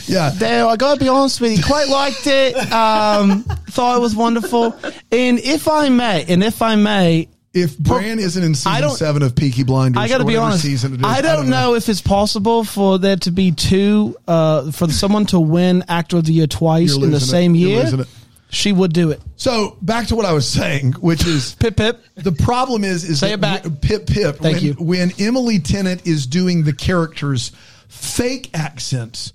[0.07, 0.29] Yeah.
[0.35, 1.63] There, I gotta be honest with you.
[1.63, 2.55] Quite liked it.
[2.71, 4.75] Um, thought it was wonderful.
[5.11, 9.35] And if I may, and if I may, If Bran isn't in season seven of
[9.35, 10.61] Peaky Blinders, I got to be honest.
[10.61, 14.71] Season it is, I don't know if it's possible for there to be two, uh,
[14.71, 17.21] for someone to win Actor of the Year twice in the it.
[17.21, 18.05] same You're year.
[18.51, 19.21] She would do it.
[19.35, 22.03] So back to what I was saying, which is Pip pip.
[22.15, 23.63] the problem is is Say it back.
[23.81, 24.37] Pip Pip.
[24.37, 24.73] Thank when, you.
[24.73, 27.51] When Emily Tennant is doing the characters'
[27.87, 29.33] fake accents,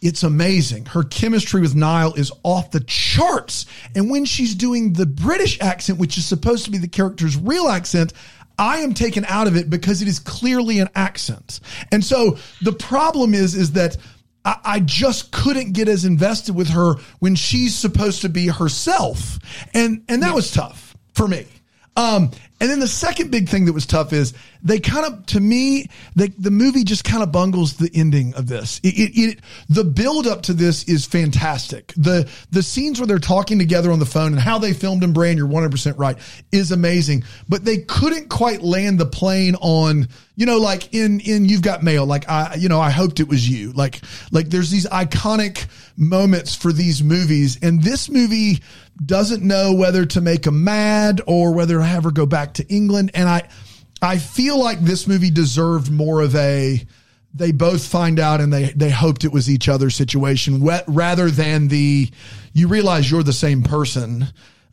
[0.00, 0.86] it's amazing.
[0.86, 3.66] Her chemistry with Niall is off the charts.
[3.94, 7.68] And when she's doing the British accent, which is supposed to be the character's real
[7.68, 8.14] accent,
[8.58, 11.60] I am taken out of it because it is clearly an accent.
[11.92, 13.96] And so the problem is, is that
[14.44, 19.38] I, I just couldn't get as invested with her when she's supposed to be herself.
[19.74, 21.46] And, and that was tough for me.
[21.96, 25.40] Um, And then the second big thing that was tough is they kind of, to
[25.40, 28.80] me, the movie just kind of bungles the ending of this.
[28.82, 31.94] It, it, it, the build up to this is fantastic.
[31.96, 35.14] The, the scenes where they're talking together on the phone and how they filmed in
[35.14, 36.18] Brand, you're 100% right,
[36.52, 37.24] is amazing.
[37.48, 41.82] But they couldn't quite land the plane on, you know, like in, in You've Got
[41.82, 43.72] Mail, like I, you know, I hoped it was you.
[43.72, 47.58] Like, like there's these iconic moments for these movies.
[47.62, 48.60] And this movie,
[49.04, 52.66] doesn't know whether to make him mad or whether to have her go back to
[52.68, 53.10] England.
[53.14, 53.48] And I,
[54.02, 56.84] I feel like this movie deserved more of a,
[57.34, 61.68] they both find out and they, they hoped it was each other situation rather than
[61.68, 62.10] the,
[62.52, 64.26] you realize you're the same person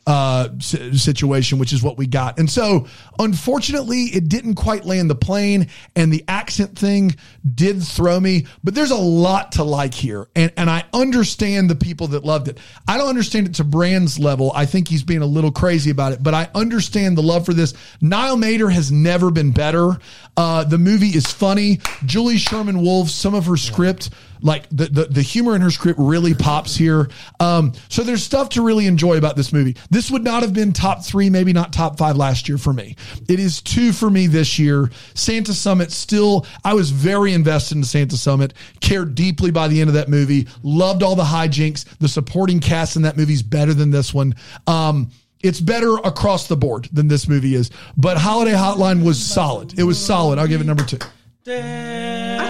[0.08, 2.40] uh, situation, which is what we got.
[2.40, 2.88] And so,
[3.20, 5.68] unfortunately, it didn't quite land the plane,
[5.98, 7.18] and the accent thing
[7.54, 8.48] did throw me.
[8.64, 12.48] But there's a lot to like here, and and I understand the people that loved
[12.48, 12.58] it.
[12.88, 14.54] I don't understand it to Brand's level.
[14.56, 17.54] I think he's being a little crazy about it, but I understand the love for
[17.54, 17.74] this.
[18.00, 19.98] Niall Matter has never been better.
[20.38, 21.82] Uh, the movie is funny.
[22.06, 24.10] Julie Sherman Wolfe, some of her script
[24.42, 27.10] like the, the, the humor in her script really pops here.
[27.40, 29.76] Um, so there's stuff to really enjoy about this movie.
[29.90, 32.96] This would not have been top three, maybe not top five last year for me.
[33.28, 34.90] It is two for me this year.
[35.14, 39.90] Santa Summit still, I was very invested in Santa Summit, cared deeply by the end
[39.90, 41.86] of that movie, loved all the hijinks.
[42.00, 44.36] The supporting cast in that movie is better than this one.
[44.68, 49.78] Um, it's better across the board than this movie is, but Holiday Hotline was solid.
[49.78, 50.40] It was solid.
[50.40, 50.98] I'll give it number two.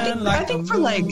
[0.08, 1.06] I think, I think for like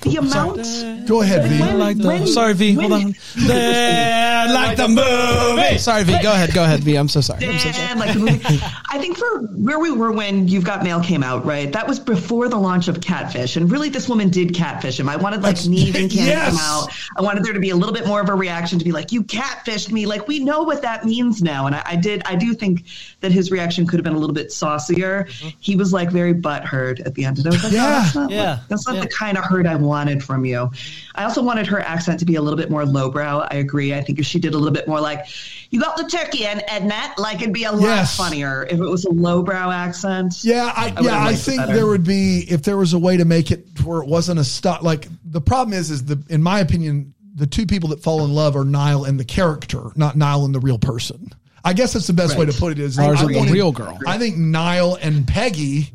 [0.00, 1.06] the amount.
[1.08, 1.60] Go ahead, V.
[1.60, 2.74] When- like the, when- sorry, V.
[2.74, 3.14] Hold on.
[3.46, 5.78] Dead like the movie.
[5.78, 6.18] Sorry, V.
[6.22, 6.52] Go ahead.
[6.54, 6.96] Go ahead, V.
[6.96, 7.46] I'm so sorry.
[7.46, 7.98] I'm so sorry.
[7.98, 8.60] Like the movie.
[8.90, 11.72] I think for where we were when You've Got Mail came out, right?
[11.72, 15.08] That was before the launch of Catfish, and really, this woman did catfish him.
[15.08, 16.48] I wanted like That's- Nev and Candy yes.
[16.50, 16.88] come out.
[17.16, 19.12] I wanted there to be a little bit more of a reaction to be like,
[19.12, 22.22] "You catfished me!" Like we know what that means now, and I, I did.
[22.24, 22.84] I do think
[23.20, 25.24] that his reaction could have been a little bit saucier.
[25.24, 25.48] Mm-hmm.
[25.60, 28.04] He was like very butthurt at the end, and I was like, Yeah.
[28.04, 28.58] Oh, "Oh, that's not, Yeah.
[28.68, 29.02] that's not Yeah.
[29.02, 30.70] the kind of hurt I wanted from you."
[31.14, 33.46] I also wanted her accent to be a little bit more lowbrow.
[33.50, 33.94] I agree.
[33.94, 35.26] I think if she did a little bit more like,
[35.70, 38.16] "You got the turkey and Edna," like it'd be a lot Yes.
[38.16, 40.40] funnier if it was a lowbrow accent.
[40.42, 43.24] Yeah, I, would've yeah, I think there would be if there was a way to
[43.24, 44.82] make it where it wasn't a stop.
[44.82, 48.32] Like the problem is, is the in my opinion, the two people that fall in
[48.34, 51.30] love are Niall and the character, not Niall and the real person.
[51.64, 52.78] I guess that's the best way to put it.
[52.78, 53.98] Is Ours I are the wanted- real girl.
[54.06, 55.92] I think Niall and Peggy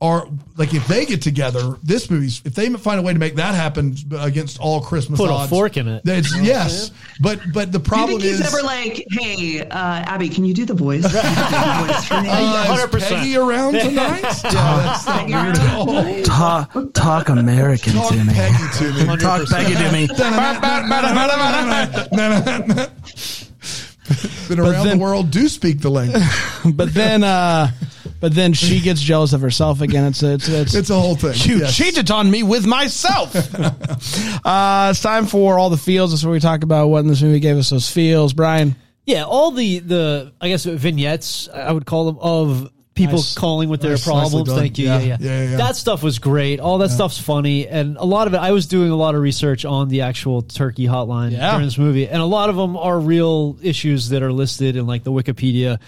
[0.00, 3.34] are like if they get together, this movie's if they find a way to make
[3.34, 6.04] that happen against all Christmas Put a fork in it.
[6.04, 9.66] That's yes, but but the Do you problem think he's is ever like, "Hey, uh,
[9.72, 12.28] Abby, can you do the voice?" Can you do the voice for me?
[12.28, 13.08] uh, 100%.
[13.08, 14.20] Peggy around tonight?
[14.44, 16.22] yeah, that's not weird at all.
[16.22, 18.32] Talk, talk American Talk to me.
[18.32, 19.16] Peggy to me.
[19.18, 20.06] Talk Peggy to me.
[24.48, 26.22] Been around then- the world, do speak the language.
[26.74, 27.70] But then, uh,
[28.20, 30.04] but then she gets jealous of herself again.
[30.06, 31.34] It's a, it's it's, It's a whole thing.
[31.36, 31.76] You Yes.
[31.76, 33.34] cheated on me with myself.
[34.44, 36.10] uh, it's time for all the feels.
[36.12, 38.32] That's where we talk about what in this movie gave us those feels.
[38.32, 38.74] Brian,
[39.06, 43.34] Yeah, all the the I guess vignettes I would call them of people Nice.
[43.36, 44.52] calling with their Nice, problems.
[44.52, 44.86] Thank you.
[44.86, 44.98] Yeah.
[44.98, 45.04] Yeah.
[45.06, 45.16] Yeah.
[45.20, 45.56] Yeah, yeah, yeah.
[45.58, 46.58] That stuff was great.
[46.58, 48.38] All that stuff's funny, and a lot of it.
[48.38, 51.52] I was doing a lot of research on the actual Turkey hotline Yeah.
[51.52, 54.86] during this movie, and a lot of them are real issues that are listed in
[54.88, 55.78] like the Wikipedia.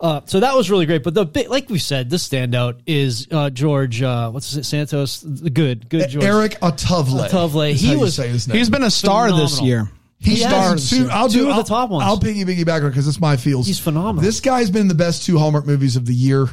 [0.00, 1.02] Uh, so that was really great.
[1.02, 4.00] But the big, like we said, the standout is uh, George.
[4.02, 4.64] Uh, what's it?
[4.64, 5.22] Santos.
[5.22, 6.24] Good, good George.
[6.24, 7.28] Erik Athavale.
[7.28, 7.72] Athavale.
[7.74, 8.56] He was- say his name.
[8.56, 9.90] he's been a star this year.
[10.18, 11.08] He He starred has two.
[11.10, 12.04] I'll two do of the I'll- top ones.
[12.06, 13.66] I'll piggy piggy back because it's my feels.
[13.66, 14.22] He's phenomenal.
[14.22, 16.46] This guy's been the best two Hallmark movies of the year.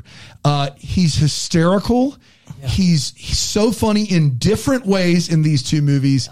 [0.45, 2.15] Uh, he's hysterical.
[2.63, 6.29] He's he's so funny in different ways in these two movies.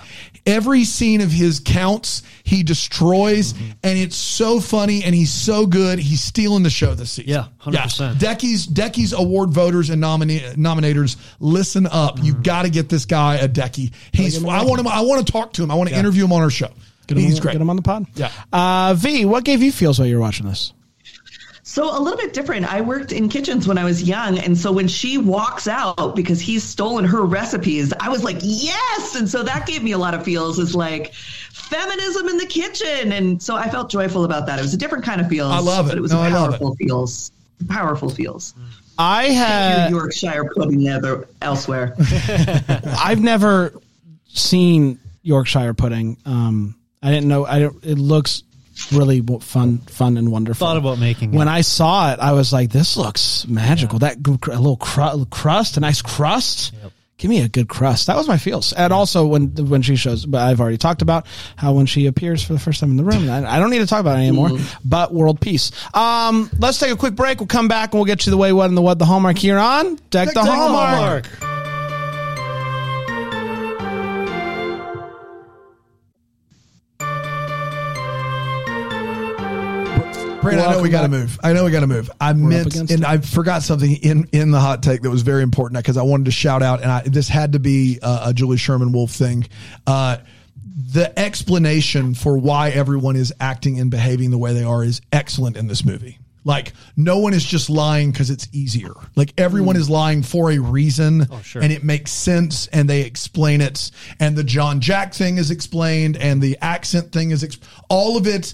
[0.47, 2.21] Every scene of his counts.
[2.43, 3.71] He destroys, Mm-hmm.
[3.83, 5.97] and it's so funny, and he's so good.
[5.97, 7.31] He's stealing the show this season.
[7.31, 8.19] Yeah, 100%.
[8.19, 12.17] Decky's Decky's award voters and nomina- nominators, listen up.
[12.17, 12.25] Mm-hmm.
[12.25, 13.91] You got to get this guy a Decky.
[14.11, 14.43] He's.
[14.45, 14.87] I want him.
[14.87, 15.71] I want to talk to him.
[15.71, 16.69] I want to interview him on our show.
[17.07, 17.51] Get him, He's on, great.
[17.53, 18.05] Get him on the pod.
[18.15, 18.31] Yeah.
[18.53, 20.71] Uh, v, what gave you feels while you were watching this?
[21.67, 22.71] So a little bit different.
[22.71, 26.39] I worked in kitchens when I was young, and so when she walks out because
[26.39, 29.15] he's stolen her recipes, I was like, yes!
[29.15, 30.59] And so that gave me a lot of feels.
[30.59, 34.59] Is like feminism in the kitchen, and so I felt joyful about that.
[34.59, 35.51] It was a different kind of feels.
[35.51, 35.89] I love it.
[35.89, 36.59] But it was No, I love it.
[36.59, 37.31] powerful feels.
[37.67, 38.53] Powerful feels.
[38.99, 41.95] I had Yorkshire pudding other elsewhere.
[43.03, 43.73] I've never
[44.27, 46.17] seen Yorkshire pudding.
[46.27, 47.43] Um, I didn't know.
[47.45, 47.83] I don't.
[47.83, 48.43] It looks
[48.91, 50.67] really fun, fun and wonderful.
[50.67, 51.37] Thought about making it.
[51.37, 52.19] when I saw it.
[52.19, 56.73] I was like, "This looks magical." That a little cru- crust, a nice crust.
[57.17, 58.07] Give me a good crust.
[58.07, 58.73] That was my feels.
[58.73, 62.43] And also when when she shows, but I've already talked about how when she appears
[62.43, 64.23] for the first time in the room, I, I don't need to talk about it
[64.23, 64.49] anymore.
[64.83, 65.71] But world peace.
[65.93, 67.39] Um, let's take a quick break.
[67.39, 69.37] We'll come back and we'll get you the way, what, and the what, the hallmark
[69.37, 71.29] here on Deck, the, hallmark.
[80.45, 81.39] Brandon, I know we got to move.
[81.43, 82.09] I know we got to move.
[82.19, 83.03] I meant, and it.
[83.03, 86.25] I forgot something in in the hot take that was very important because I wanted
[86.25, 89.47] to shout out, and I, this had to be uh, a Julie Sherman Wolfe thing.
[89.85, 90.17] Uh,
[90.91, 95.57] the explanation for why everyone is acting and behaving the way they are is excellent
[95.57, 96.19] in this movie.
[96.45, 98.93] Like no one is just lying because it's easier.
[99.15, 101.61] Like everyone is lying for a reason, sure.
[101.61, 103.89] and it makes sense, and they explain it.
[104.19, 108.27] And the John Jack thing is explained, and the accent thing is exp- all of
[108.27, 108.53] it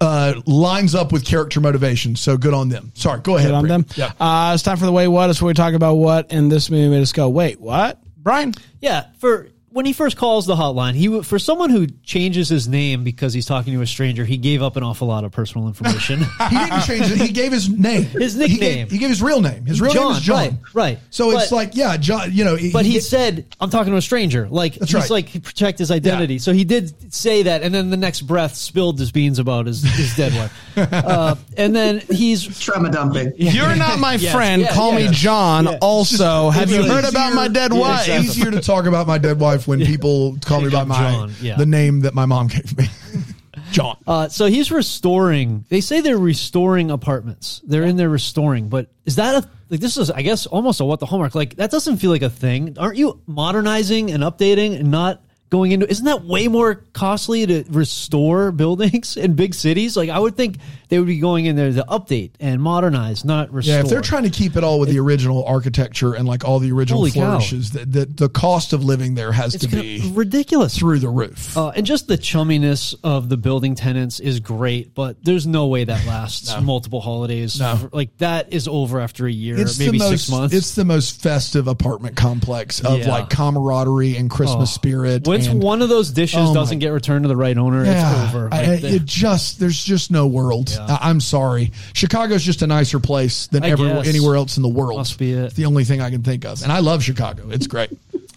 [0.00, 2.16] uh, lines up with character motivation.
[2.16, 2.92] So good on them.
[2.94, 3.50] Sorry, go ahead.
[3.50, 3.86] Good on them.
[3.96, 4.12] Yeah.
[4.18, 5.30] Uh, it's time for the way what.
[5.30, 8.00] It's where we talk about what in this movie made us go, wait, what?
[8.16, 8.52] Brian?
[8.80, 13.04] Yeah, for when he first calls the hotline, he for someone who changes his name
[13.04, 16.18] because he's talking to a stranger, he gave up an awful lot of personal information.
[16.50, 17.18] he didn't change it.
[17.18, 18.02] He gave his name.
[18.18, 18.88] His He gave, nickname.
[18.88, 19.66] he gave his real name.
[19.66, 20.36] His real name is John.
[20.36, 20.98] right, right.
[21.10, 22.32] So it's like, yeah, John.
[22.32, 25.08] You know, but he he said, "I'm talking to a stranger." Like he's right.
[25.10, 26.34] like he protect his identity.
[26.34, 26.40] Yeah.
[26.40, 29.84] So he did say that, and then the next breath spilled his beans about his,
[29.84, 30.52] his dead wife.
[30.80, 33.32] Uh, and then he's Trauma dumping.
[33.36, 34.62] You're not my Yes, friend.
[34.62, 35.10] yeah, Call yeah, me yeah.
[35.12, 35.64] John.
[35.64, 35.78] Yeah.
[35.80, 38.08] Also, have you It's heard about my dead Yeah, wife?
[38.08, 41.32] It's easier to talk about my dead wife when people call me by my John,
[41.40, 41.56] yeah.
[41.56, 42.86] the name that my mom gave me,
[43.72, 43.96] John.
[44.06, 45.64] Uh, so he's restoring.
[45.68, 47.60] They say they're restoring apartments.
[47.64, 49.80] They're in there restoring, but is that a like?
[49.80, 51.34] This is, I guess, almost a what the hallmark.
[51.34, 52.76] Like that doesn't feel like a thing.
[52.78, 55.90] Aren't you modernizing and updating and not going into?
[55.90, 59.96] Isn't that way more costly to restore buildings in big cities?
[59.96, 60.56] Like I would think
[60.88, 63.74] they would be going in there to update and modernize, not restore.
[63.74, 66.58] Yeah, if they're trying to keep it all with the original architecture and like all
[66.58, 70.10] the original Holy flourishes, that the, the cost of living there has it's to be
[70.14, 70.78] ridiculous.
[70.78, 71.56] through the roof.
[71.56, 75.84] Uh, and just the chumminess of the building tenants is great, but there's no way
[75.84, 77.60] that lasts multiple holidays.
[77.60, 77.90] No.
[77.92, 80.54] Like that is over after a year, it's maybe the most, six months.
[80.54, 83.08] It's the most festive apartment complex of Yeah.
[83.08, 85.26] like camaraderie and Christmas spirit.
[85.38, 88.24] Once and- one of those dishes Oh doesn't get returned to the right owner, Yeah,
[88.26, 88.48] it's over.
[88.52, 90.76] I- it just there's just no world.
[90.80, 91.72] I, I'm sorry.
[91.92, 94.08] Chicago's just a nicer place than I everywhere guess.
[94.08, 94.98] anywhere else in the world.
[94.98, 95.38] Must be it.
[95.44, 97.48] It's the only thing I can think of, and I love Chicago.
[97.50, 97.90] It's great.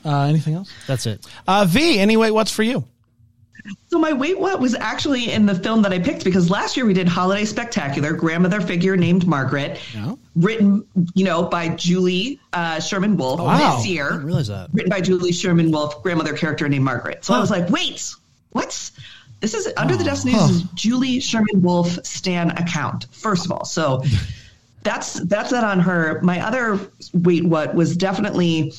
[0.03, 0.69] Uh, anything else?
[0.87, 1.25] that's it.
[1.47, 1.99] Uh, v.
[1.99, 2.83] Anyway, what's for you?
[3.89, 6.85] So my wait what was actually in the film that I picked because last year
[6.85, 10.15] we did Holiday Spectacular, grandmother figure named Margaret, Yeah.
[10.35, 13.39] written you know by Julie uh, Sherman Wolfe.
[13.39, 13.75] wow.
[13.77, 14.69] This I year, didn't realize that.
[14.73, 17.23] written by Julie Sherman Wolfe, grandmother character named Margaret.
[17.25, 18.13] So I was like, wait,
[18.51, 18.91] what?
[19.41, 23.07] This is Under the Desk News is Julie Sherman Wolfe Stan account.
[23.11, 24.03] First of all, so
[24.83, 26.19] that's that's that on her.
[26.21, 26.79] My other
[27.13, 28.73] wait what was definitely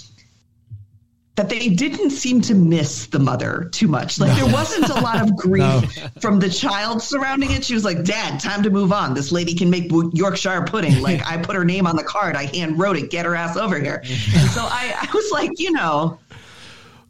[1.35, 4.21] that they didn't seem to miss the mother too much.
[4.21, 7.64] Like there wasn't a lot of grief from the child surrounding it.
[7.64, 9.14] She was like, "Dad, time to move on.
[9.14, 11.01] This lady can make Yorkshire pudding.
[11.01, 12.37] Like I put her name on the card.
[12.37, 13.11] I hand wrote it.
[13.11, 16.18] Get her ass over here." And so I, I was like, you know,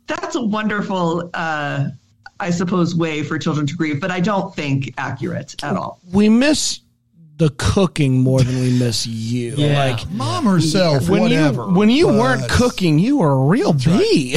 [0.07, 1.89] that's a wonderful, uh,
[2.39, 6.01] I suppose, way for children to grieve, but I don't think accurate at all.
[6.13, 6.81] We miss
[7.39, 9.55] the cooking more than we miss you.
[9.57, 9.91] Yeah.
[9.91, 11.63] Like Mom herself, when whatever.
[11.63, 14.37] you when you but- weren't cooking, you were a real bee.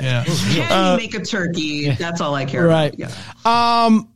[0.00, 0.24] yeah.
[0.24, 1.90] Can you make a turkey?
[1.90, 2.94] That's all I care right.
[2.94, 3.14] about.
[3.44, 3.84] Yeah.
[3.84, 4.08] Um,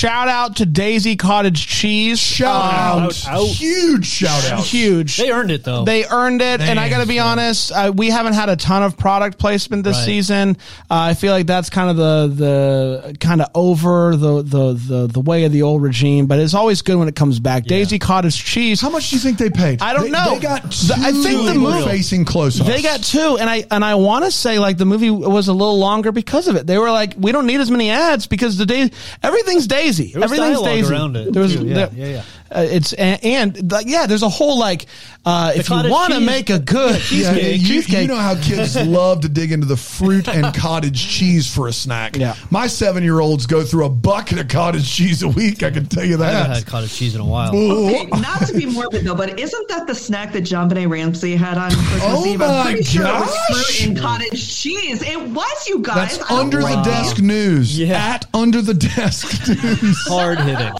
[0.00, 2.18] shout out to Daisy Cottage Cheese.
[2.18, 2.56] Shout
[2.96, 4.60] Um, out, huge shout out.
[4.64, 5.16] Huge.
[5.18, 5.84] They earned it though.
[5.84, 7.70] They earned it, and I got to be honest.
[7.70, 10.06] Uh, we haven't had a ton of product placement this Right.
[10.06, 10.56] season.
[10.90, 15.06] Uh, I feel like that's kind of the the kind of over the, the the
[15.08, 17.64] the way of the old regime, but it's always good when it comes back.
[17.66, 18.80] Daisy Cottage Cheese.
[18.80, 19.82] How much do you think they paid?
[19.82, 20.34] I don't They- know.
[20.34, 22.54] They got The- I two think the movie- facing close.
[22.58, 25.52] They got two, and I and I want to say like the movie was a
[25.52, 26.66] little longer because of it.
[26.66, 28.90] They were like, we don't need as many ads because the day
[29.22, 29.66] everything's
[30.14, 31.54] Was everything's Daisy around it, There was.
[31.54, 32.22] Yeah, yeah, yeah.
[32.52, 34.86] Uh, it's and, and like, yeah, there's a whole like
[35.24, 38.02] uh, if you want to make a good Yeah, cheesecake, you, cheesecake.
[38.02, 41.72] you know how kids love to dig into the fruit and cottage cheese for a
[41.72, 42.16] snack.
[42.16, 42.34] Yeah.
[42.50, 45.62] My seven year olds go through a bucket of cottage cheese a week.
[45.62, 46.56] I can tell you I haven't that.
[46.56, 47.54] had cottage cheese in a while.
[47.54, 51.56] Okay, not to be morbid though, but isn't that the snack that JonBenét Ramsey had
[51.58, 52.38] on Christmas Oh Eve?
[52.40, 53.28] my I'm pretty sure it gosh.
[53.50, 55.02] was fruit and cottage cheese.
[55.02, 56.18] It was, you guys.
[56.18, 57.78] That's I don't under the like desk news.
[57.78, 58.14] Yeah.
[58.14, 59.98] At under the desk news.
[60.08, 60.72] Hard hitting.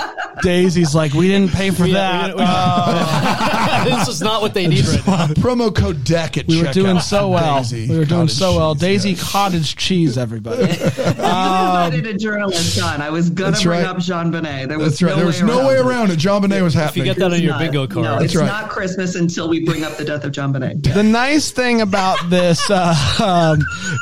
[0.42, 2.34] Daisy's like, we didn't pay for that.
[2.36, 5.26] Uh, this is not what they need right now.
[5.40, 6.72] Promo code deck at we were checkout.
[6.72, 7.58] doing so well.
[7.58, 8.74] Daisy we were doing cottage so well.
[8.74, 9.16] cheese, Daisy yeah.
[9.20, 10.62] cottage cheese, everybody.
[10.62, 13.00] you invited a journalist, John.
[13.02, 13.86] I was gonna That's bring right.
[13.88, 14.68] up JonBenét.
[14.68, 15.10] There was That's right.
[15.10, 15.80] no there was way no around way it.
[15.86, 16.18] around it.
[16.18, 17.04] JonBenét was If you happening.
[17.04, 18.46] get that on It's your not- bingo No, card, it's right.
[18.46, 20.94] not Christmas until we bring up the death of JonBenét.
[20.94, 23.58] the nice thing about this uh, um,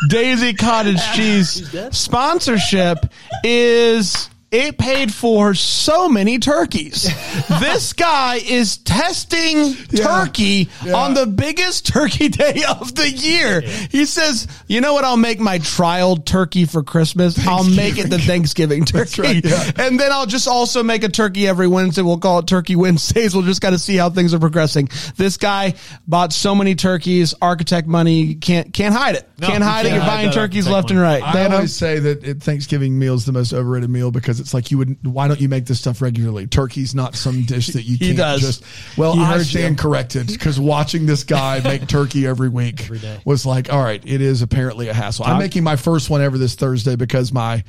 [0.09, 2.99] Daisy Cottage Cheese sponsorship
[3.45, 7.03] is it paid for so many turkeys.
[7.61, 10.05] this guy is testing Yeah.
[10.25, 10.95] turkey Yeah.
[10.97, 13.61] on the biggest turkey day of the year.
[13.61, 15.05] He says, "You know what?
[15.05, 17.47] I'll make my trial turkey for Christmas.
[17.47, 19.71] I'll make it the Thanksgiving turkey, right, yeah.
[19.77, 22.03] and then I'll just also make a turkey every Wednesday.
[22.03, 23.35] We'll call it Turkey Wednesdays.
[23.35, 24.89] We'll just got to see how things are progressing.
[25.17, 25.75] This guy
[26.07, 27.35] bought so many turkeys.
[27.43, 29.29] Architect money can't can't hide it.
[29.39, 29.91] No, can't hide it.
[29.91, 31.21] can't You're hide buying turkeys architect left and money.
[31.21, 31.23] right.
[31.23, 31.55] I Dano?
[31.57, 35.07] always say that Thanksgiving meal is the most overrated meal because it's like you would.
[35.07, 36.47] Why don't you make this stuff regularly?
[36.47, 38.41] Turkey's not some dish that you can't does.
[38.41, 38.65] just.
[38.97, 39.83] Well, He I stand you.
[39.83, 43.21] corrected because watching this guy make turkey every week day.
[43.25, 45.25] was like, all right, it is apparently a hassle.
[45.27, 47.65] I'm making my first one ever this Thursday because my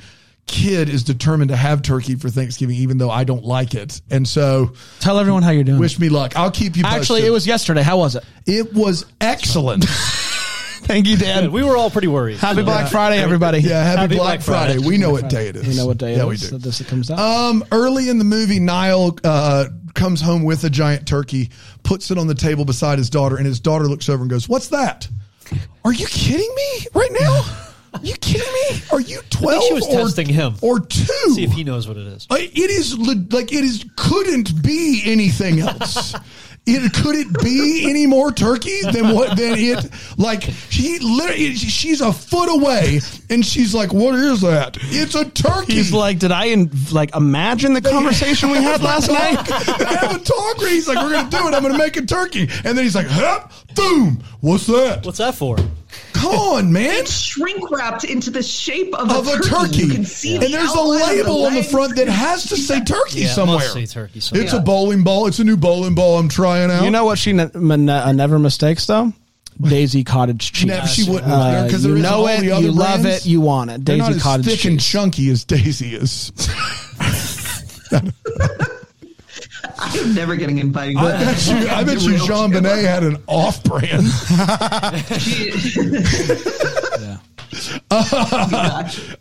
[0.46, 4.26] kid is determined to have turkey for Thanksgiving, even though I don't like it, and
[4.26, 5.78] so Tell everyone how you're doing.
[5.78, 6.34] wish me luck.
[6.36, 6.82] I'll keep you.
[6.82, 7.00] Posted.
[7.00, 7.82] Actually, it was yesterday.
[7.82, 8.24] How was it?
[8.46, 9.84] it was excellent.
[10.82, 11.52] Thank you, Dan.
[11.52, 12.38] we were all pretty worried.
[12.38, 13.58] Happy Black Friday, everybody.
[13.60, 14.72] yeah, happy, Happy Black, Black Friday.
[14.74, 14.88] Friday.
[14.88, 15.66] We know what day it is.
[15.68, 16.46] We know what day yeah, it we do.
[16.48, 17.18] that this comes out.
[17.18, 21.50] Um, early in the movie, Niall uh, comes home with a giant turkey,
[21.82, 24.48] puts it on the table beside his daughter, and his daughter looks over and goes,
[24.48, 25.08] "What's that?
[25.84, 27.66] Are you kidding me right now?
[27.92, 28.82] Are you kidding me?
[28.92, 29.64] Are you twelve?
[29.64, 30.54] she was or, testing him.
[30.62, 31.34] or two?
[31.34, 32.26] See if he knows what it is.
[32.30, 36.14] It is like it is couldn't be anything else.
[36.66, 42.02] It could it be any more turkey than what than it like she literally she's
[42.02, 44.76] a foot away and she's like what is that?
[44.82, 45.72] It's a turkey.
[45.72, 49.38] He's like, did I in, like imagine the conversation we had last night?
[49.50, 51.54] I have a talk where he's like, we're going to do it.
[51.54, 52.42] I'm going to make a turkey.
[52.42, 54.22] And then he's like, hup, boom.
[54.40, 55.04] What's that?
[55.04, 55.56] What's that for?
[56.20, 56.90] Come on, man.
[57.00, 59.78] It's shrink wrapped into the shape of, Of a turkey.
[59.84, 62.44] You can see and the there's a outline of label on the front that has
[62.50, 63.58] to say turkey Yeah, it somewhere.
[63.58, 64.56] must say turkey It's somewhere.
[64.56, 65.26] a bowling ball.
[65.28, 66.84] It's a new bowling ball I'm trying out.
[66.84, 69.12] You know what she ne- m- uh, never mistakes though?
[69.62, 70.66] Daisy Cottage cheese.
[70.68, 71.30] Never- she wouldn't.
[71.30, 73.26] Uh, Because you there is know all it, the other you love brands.
[73.26, 73.84] it, you want it.
[73.84, 74.70] Daisy not as Cottage thick cheese.
[74.72, 76.32] and chunky as Daisy is.
[79.80, 80.96] I'm never getting invited.
[80.96, 82.60] I bet you, I bet you Jean killer.
[82.60, 84.06] Benet had an off brand.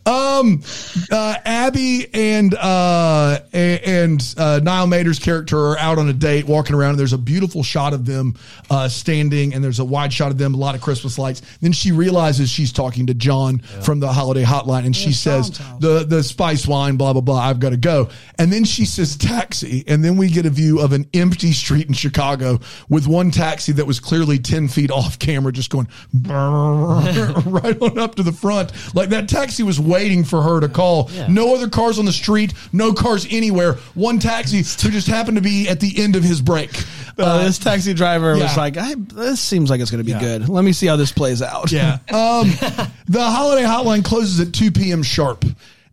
[0.05, 0.61] um,
[1.11, 6.45] uh, Abby and uh, a- and uh, Niall Matter's character are out on a date,
[6.47, 6.91] walking around.
[6.91, 8.35] And there's a beautiful shot of them
[8.69, 11.41] uh, standing, and there's a wide shot of them, a lot of Christmas lights.
[11.61, 16.05] Then she realizes she's talking to John from the holiday hotline, and she says, "the
[16.07, 17.39] the spice wine, blah blah blah.
[17.39, 20.79] I've got to go." And then she says, "Taxi," and then we get a view
[20.79, 25.19] of an empty street in Chicago with one taxi that was clearly ten feet off
[25.19, 25.87] camera, just going
[26.25, 28.71] right on up to the front.
[28.95, 31.09] Like that taxi was waiting for her to call.
[31.27, 33.73] No other cars on the street, no cars anywhere.
[33.93, 36.71] One taxi who just happened to be at the end of his break.
[37.17, 38.43] Uh, this taxi driver yeah.
[38.43, 40.19] was like, I, "This seems like it's going to be Yeah.
[40.19, 40.47] good.
[40.49, 41.97] Let me see how this plays out." Yeah.
[42.09, 42.49] Um,
[43.07, 45.03] the holiday hotline closes at 2 p.m.
[45.03, 45.43] sharp.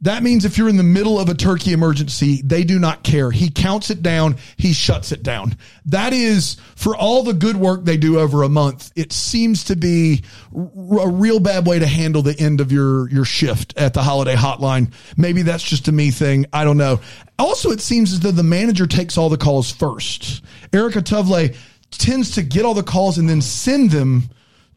[0.02, 3.30] That means if you're in the middle of a turkey emergency, they do not care.
[3.30, 5.56] He counts it down, he shuts it down.
[5.86, 9.76] That is, for all the good work they do over a month, it seems to
[9.76, 10.22] be
[10.54, 14.34] a real bad way to handle the end of your, your shift at the holiday
[14.34, 14.92] hotline.
[15.16, 16.46] Maybe that's just a me thing.
[16.52, 17.00] I don't know.
[17.38, 20.42] Also, it seems as though the manager takes all the calls first.
[20.72, 21.56] Erik Athavale
[21.90, 24.28] tends to get all the calls and then send them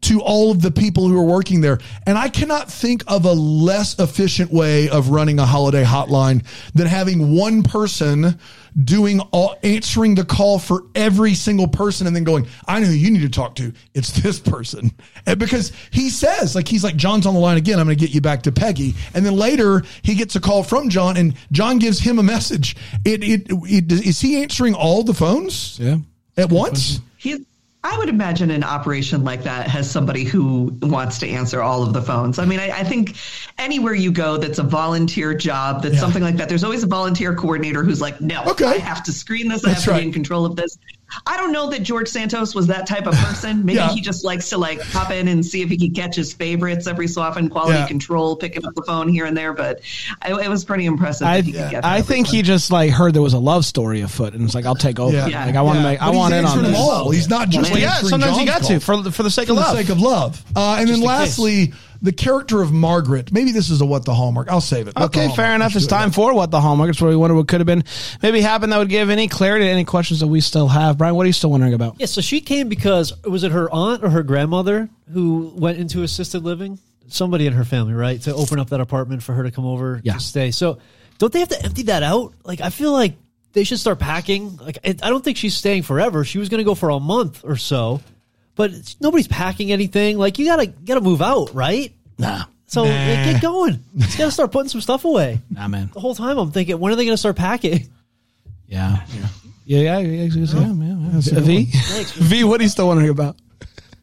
[0.02, 1.78] to all of the people who are working there.
[2.06, 6.44] And I cannot think of a less efficient way of running a holiday hotline
[6.74, 8.38] than having one person
[8.84, 12.92] doing all answering the call for every single person and then going, I know who
[12.92, 13.72] you need to talk to.
[13.94, 14.92] It's this person.
[15.26, 17.78] And because he says, like, he's like, John's on the line again.
[17.78, 18.94] I'm going to get you back to Peggy.
[19.12, 22.76] And then later he gets a call from John and John gives him a message.
[23.04, 25.78] It, it, it is he answering all the phones?
[25.78, 25.98] Yeah.
[26.36, 27.00] At once?
[27.16, 27.40] He's,
[27.82, 31.94] I would imagine an operation like that has somebody who wants to answer all of
[31.94, 32.38] the phones.
[32.38, 33.16] I mean, I, I think
[33.56, 36.00] anywhere you go that's a volunteer job, that's Yeah.
[36.00, 38.66] something like that, there's always a volunteer coordinator who's like, no, Okay.
[38.66, 39.64] I have to screen this.
[39.64, 40.00] I have to right.
[40.00, 40.78] be in control of this.
[41.26, 43.64] I don't know that George Santos was that type of person.
[43.64, 43.90] Maybe Yeah.
[43.92, 46.86] he just likes to like pop in and see if he can catch his favorites
[46.86, 47.86] every so often, quality Yeah.
[47.86, 49.52] control, picking up the phone here and there.
[49.52, 49.80] But
[50.22, 51.26] I, it was pretty impressive.
[51.26, 54.00] I, he could get I think he just like heard there was a love story
[54.02, 55.16] afoot, and it's like, I'll take over.
[55.28, 55.46] Yeah.
[55.46, 55.90] Like I want to Yeah.
[55.90, 56.76] make, I But he's want in on this.
[56.78, 57.10] all.
[57.10, 58.70] He's not just Well, yeah, answering sometimes you John's got call.
[58.70, 59.76] to for the- for the sake for of the love.
[59.76, 60.44] sake of love.
[60.54, 61.68] Uh, and then lastly.
[61.68, 61.76] case.
[62.02, 63.32] Lastly, the character of Margaret.
[63.32, 64.48] Maybe this is a what the hallmark.
[64.50, 64.94] I'll save it.
[64.96, 65.74] What Okay, fair enough.
[65.74, 65.98] Let's It's do it.
[65.98, 66.90] time for what the hallmark.
[66.90, 67.84] It's where we wonder what could have been,
[68.22, 70.98] maybe happened that would give any clarity to any questions that we still have.
[70.98, 71.96] Brian, what are you still wondering about?
[71.98, 76.02] Yeah, so she came because was it her aunt or her grandmother who went into
[76.02, 76.78] assisted living?
[77.08, 80.00] Somebody in her family, right, to open up that apartment for her to come over
[80.04, 80.12] Yeah.
[80.14, 80.52] to stay.
[80.52, 80.78] So
[81.18, 82.34] don't they have to empty that out?
[82.44, 83.14] Like I feel like
[83.52, 84.56] they should start packing.
[84.58, 86.24] Like I I don't think she's staying forever.
[86.24, 88.00] She was going to go for a month or so,
[88.56, 90.18] but nobody's packing anything.
[90.18, 91.92] Like you gotta gotta move out, right?
[92.18, 93.82] Nah, So like, get going.
[93.94, 95.40] You gotta start putting some stuff away.
[95.50, 95.90] nah, man.
[95.92, 97.88] The whole time I'm thinking, when are they going to start packing?
[98.66, 99.26] Yeah, yeah,
[99.64, 99.98] yeah, yeah.
[99.98, 101.40] yeah, yeah, yeah, yeah.
[101.40, 103.36] V, V, what are you still wondering about?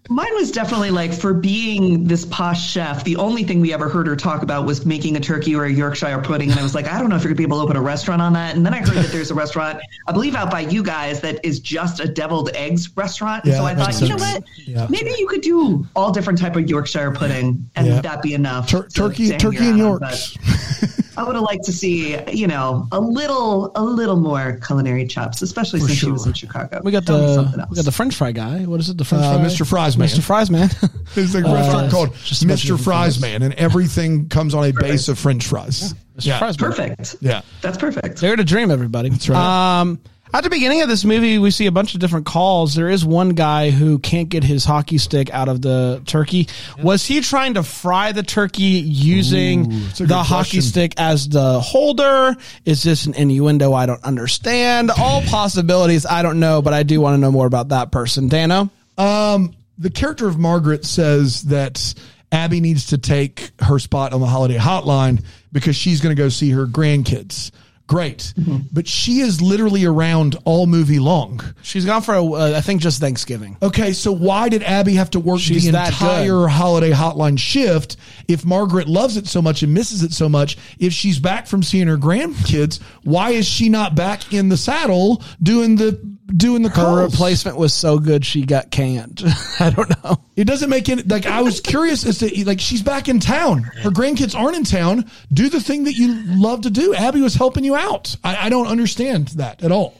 [0.10, 3.04] Mine was definitely like for being this posh chef.
[3.04, 5.70] The only thing we ever heard her talk about was making a turkey or a
[5.72, 7.64] Yorkshire pudding, and I was like, I don't know if you're gonna be able to
[7.64, 8.56] open a restaurant on that.
[8.56, 11.44] And then I heard that there's a restaurant, I believe, out by you guys that
[11.44, 13.46] is just a deviled eggs restaurant.
[13.46, 14.44] Yeah, so I thought, you know what?
[14.66, 14.88] Yeah.
[14.90, 18.02] Maybe you could do all different type of Yorkshire pudding, and Yeah.
[18.02, 18.70] that be enough.
[18.70, 20.38] Tur- turkey, turkey and Yorks.
[21.18, 25.08] but I would have liked to see, you know, a little, a little more culinary
[25.08, 26.82] chops, especially since she was in Chicago.
[26.84, 28.66] We got Tell the we got the French fry guy.
[28.66, 28.98] What is it?
[28.98, 29.46] The French Uh, fry?
[29.46, 29.68] Mr.
[29.68, 30.08] Fries Man.
[30.08, 30.22] Mr.
[30.24, 30.70] Fries man.
[31.16, 32.78] There's a restaurant called just a bunch of Mr.
[32.78, 33.22] different Fries.
[33.22, 35.94] Man, and everything comes on a base of French fries.
[36.18, 36.38] Mr.
[36.40, 36.72] Fries man.
[36.72, 37.16] Perfect.
[37.22, 37.42] Yeah.
[37.62, 38.20] That's perfect.
[38.22, 39.10] Dare to dream, everybody.
[39.10, 39.80] That's right.
[39.82, 40.00] Um,
[40.34, 42.76] at the beginning of this movie, we see a bunch of different calls.
[42.76, 46.48] There is one guy who can't get his hockey stick out of the turkey.
[46.82, 50.62] Was he trying to fry the turkey using a the hockey question.
[50.62, 52.36] stick as the holder?
[52.66, 54.92] Is this an innuendo I don't understand?
[54.92, 56.06] All possibilities.
[56.06, 58.28] I don't know, but I do want to know more about that person.
[58.28, 58.70] Dano?
[58.98, 61.94] Um, the character of Margaret says that
[62.32, 66.30] Abby needs to take her spot on the holiday hotline because she's going to go
[66.30, 67.52] see her grandkids.
[67.88, 68.34] Great.
[68.38, 68.68] Mm-hmm.
[68.72, 71.42] But she is literally around all movie long.
[71.62, 73.56] She's gone for, a, uh, I think, just Thanksgiving.
[73.62, 77.96] Okay, so why did Abby have to work She's the entire holiday hotline shift
[78.28, 80.58] if Margaret loves it so much and misses it so much?
[80.80, 85.24] If she's back from seeing her grandkids, why is she not back in the saddle
[85.42, 87.12] doing the doing the Her calls?
[87.14, 89.24] replacement was so good she got canned.
[89.60, 90.18] I don't know.
[90.36, 93.64] It doesn't make any like I was curious as to like she's back in town.
[93.64, 95.10] Her grandkids aren't in town.
[95.32, 96.94] Do the thing that you love to do.
[96.94, 98.16] Abby was helping you out.
[98.24, 100.00] I, I don't understand that at all.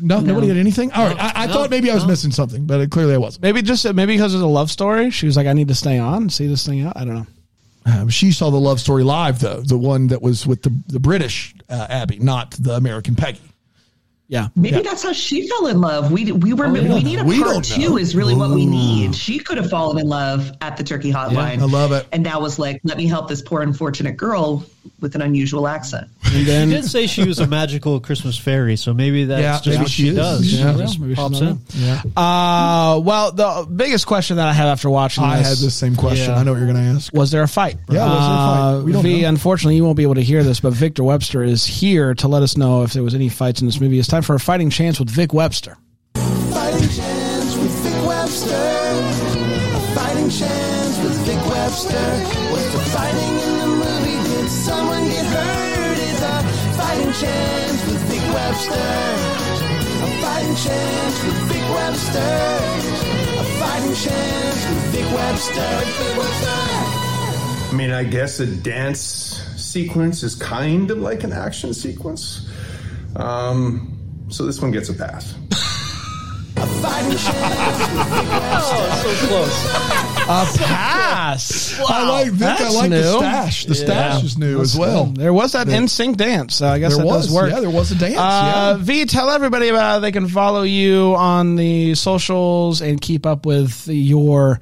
[0.00, 0.92] No, nobody had anything.
[0.92, 2.10] All right, I, I no, thought maybe I was no.
[2.10, 3.42] missing something, but it, clearly I wasn't.
[3.42, 5.10] Maybe just maybe because of the love story.
[5.10, 6.96] She was like, I need to stay on and see this thing out.
[6.96, 7.26] I don't know.
[7.86, 11.00] Um, she saw the love story live though, the one that was with the the
[11.00, 13.40] British uh, Abby, not the American Peggy.
[14.30, 14.46] Yeah.
[14.54, 16.12] Maybe that's how she fell in love.
[16.12, 19.14] We we were we need a We part two is really what we need.
[19.16, 21.58] She could have fallen in love at the turkey hotline.
[21.58, 22.06] I love it.
[22.12, 24.64] And now was like, let me help this poor unfortunate girl
[25.00, 26.08] with an unusual accent.
[26.24, 29.66] And She did say she was a magical Christmas fairy, so maybe that's Yeah, just
[29.66, 30.14] maybe what she she, is.
[30.16, 30.52] does.
[30.54, 30.72] Yeah.
[30.74, 31.58] She just Maybe pops not in.
[31.74, 35.70] Yeah, Uh, well, the biggest question that I have after watching I this had the
[35.70, 36.30] same question.
[36.30, 36.38] Yeah.
[36.38, 37.12] I know what you're going to ask.
[37.12, 37.76] was there a fight?
[37.90, 38.60] Yeah, was there a fight?
[38.78, 39.28] Uh, We don't v, know.
[39.28, 42.42] unfortunately, you won't be able to hear this, but Victor Webster is here to let
[42.42, 43.98] us know if there was any fights in this movie.
[43.98, 45.76] It's time for a fighting chance with Vic Webster.
[46.14, 48.54] Fighting chance with Vic Webster.
[48.54, 52.10] A fighting chance with Vic Webster.
[52.52, 54.18] Was the fighting in the movie?
[54.28, 55.98] Did someone get hurt?
[55.98, 56.42] Is a
[56.76, 58.74] fighting chance with Vic Webster.
[60.02, 62.34] A fighting chance with Vic Webster.
[63.38, 65.70] A fighting chance with Vic Webster.
[65.84, 66.58] Vic Webster.
[67.70, 69.00] I mean, I guess a dance
[69.56, 72.48] sequence is kind of like an action sequence.
[73.16, 73.99] Um,
[74.30, 75.34] so this one gets a pass.
[76.56, 77.78] A fighting chance.
[79.00, 79.64] So close.
[80.22, 81.80] A pass.
[81.88, 82.48] I like Vic.
[82.48, 83.64] I That's like the stash.
[83.66, 85.06] The stash is new as well.
[85.06, 86.56] There was that in sync dance.
[86.56, 87.50] So I guess There that was, does work.
[87.50, 88.84] yeah, there was a dance, Uh, yeah.
[88.84, 93.46] V, tell everybody about how they can follow you on the socials and keep up
[93.46, 94.60] with your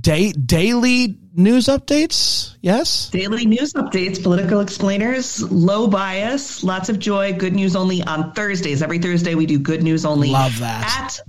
[0.00, 2.54] day, daily news updates.
[2.60, 3.08] Yes.
[3.10, 8.82] Daily news updates, political explainers, low bias, lots of joy, good news only on Thursdays.
[8.82, 10.30] Every Thursday we do good news only.
[10.30, 10.84] Love that.
[10.98, 11.20] At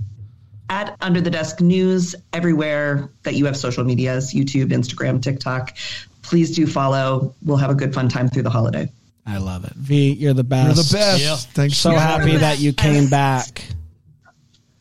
[0.70, 5.76] at Under the Desk News everywhere that you have social medias, YouTube, Instagram, TikTok.
[6.22, 7.34] Please do follow.
[7.42, 8.90] We'll have a good fun time through the holiday.
[9.26, 9.72] I love it.
[9.72, 10.66] V, you're the best.
[10.66, 11.22] You're the best.
[11.22, 11.36] Yeah.
[11.54, 11.76] Thanks.
[11.76, 13.64] So for happy that you came back.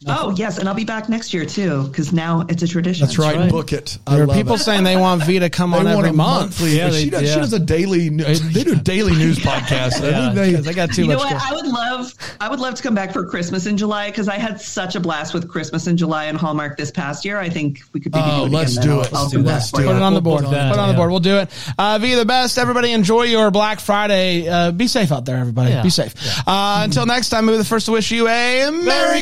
[0.07, 3.05] Oh yes, and I'll be back next year too because now it's a tradition.
[3.05, 3.35] That's right.
[3.35, 3.51] right.
[3.51, 3.97] Book it.
[4.07, 4.59] I There are people it.
[4.59, 6.17] saying they want V to come They on every month.
[6.61, 6.77] monthly.
[6.77, 8.07] Yeah, she, they- does, she does a daily.
[8.07, 10.01] They do daily news podcast.
[10.01, 11.33] I think they, Because I got too You know what?
[11.33, 14.37] I would love, I would love to come back for Christmas in July because I
[14.37, 17.37] had such a blast with Christmas in July and Hallmark this past year.
[17.37, 18.87] I think we could maybe Oh, do it let's again.
[18.87, 19.09] do it.
[19.13, 19.69] I'll, I'll Let's do do that that.
[19.69, 19.91] for Put you.
[19.91, 20.41] it on the We'll board.
[20.43, 21.11] book that, Put it on the board.
[21.11, 21.73] We'll do it.
[21.77, 22.57] Uh, V, the best.
[22.57, 24.47] Everybody enjoy your Black Friday.
[24.47, 25.71] Uh, be safe out there, everybody.
[25.71, 25.83] Yeah.
[25.83, 26.15] Be safe.
[26.47, 29.21] Uh, until next time, we'll be the first to wish you a Merry, Merry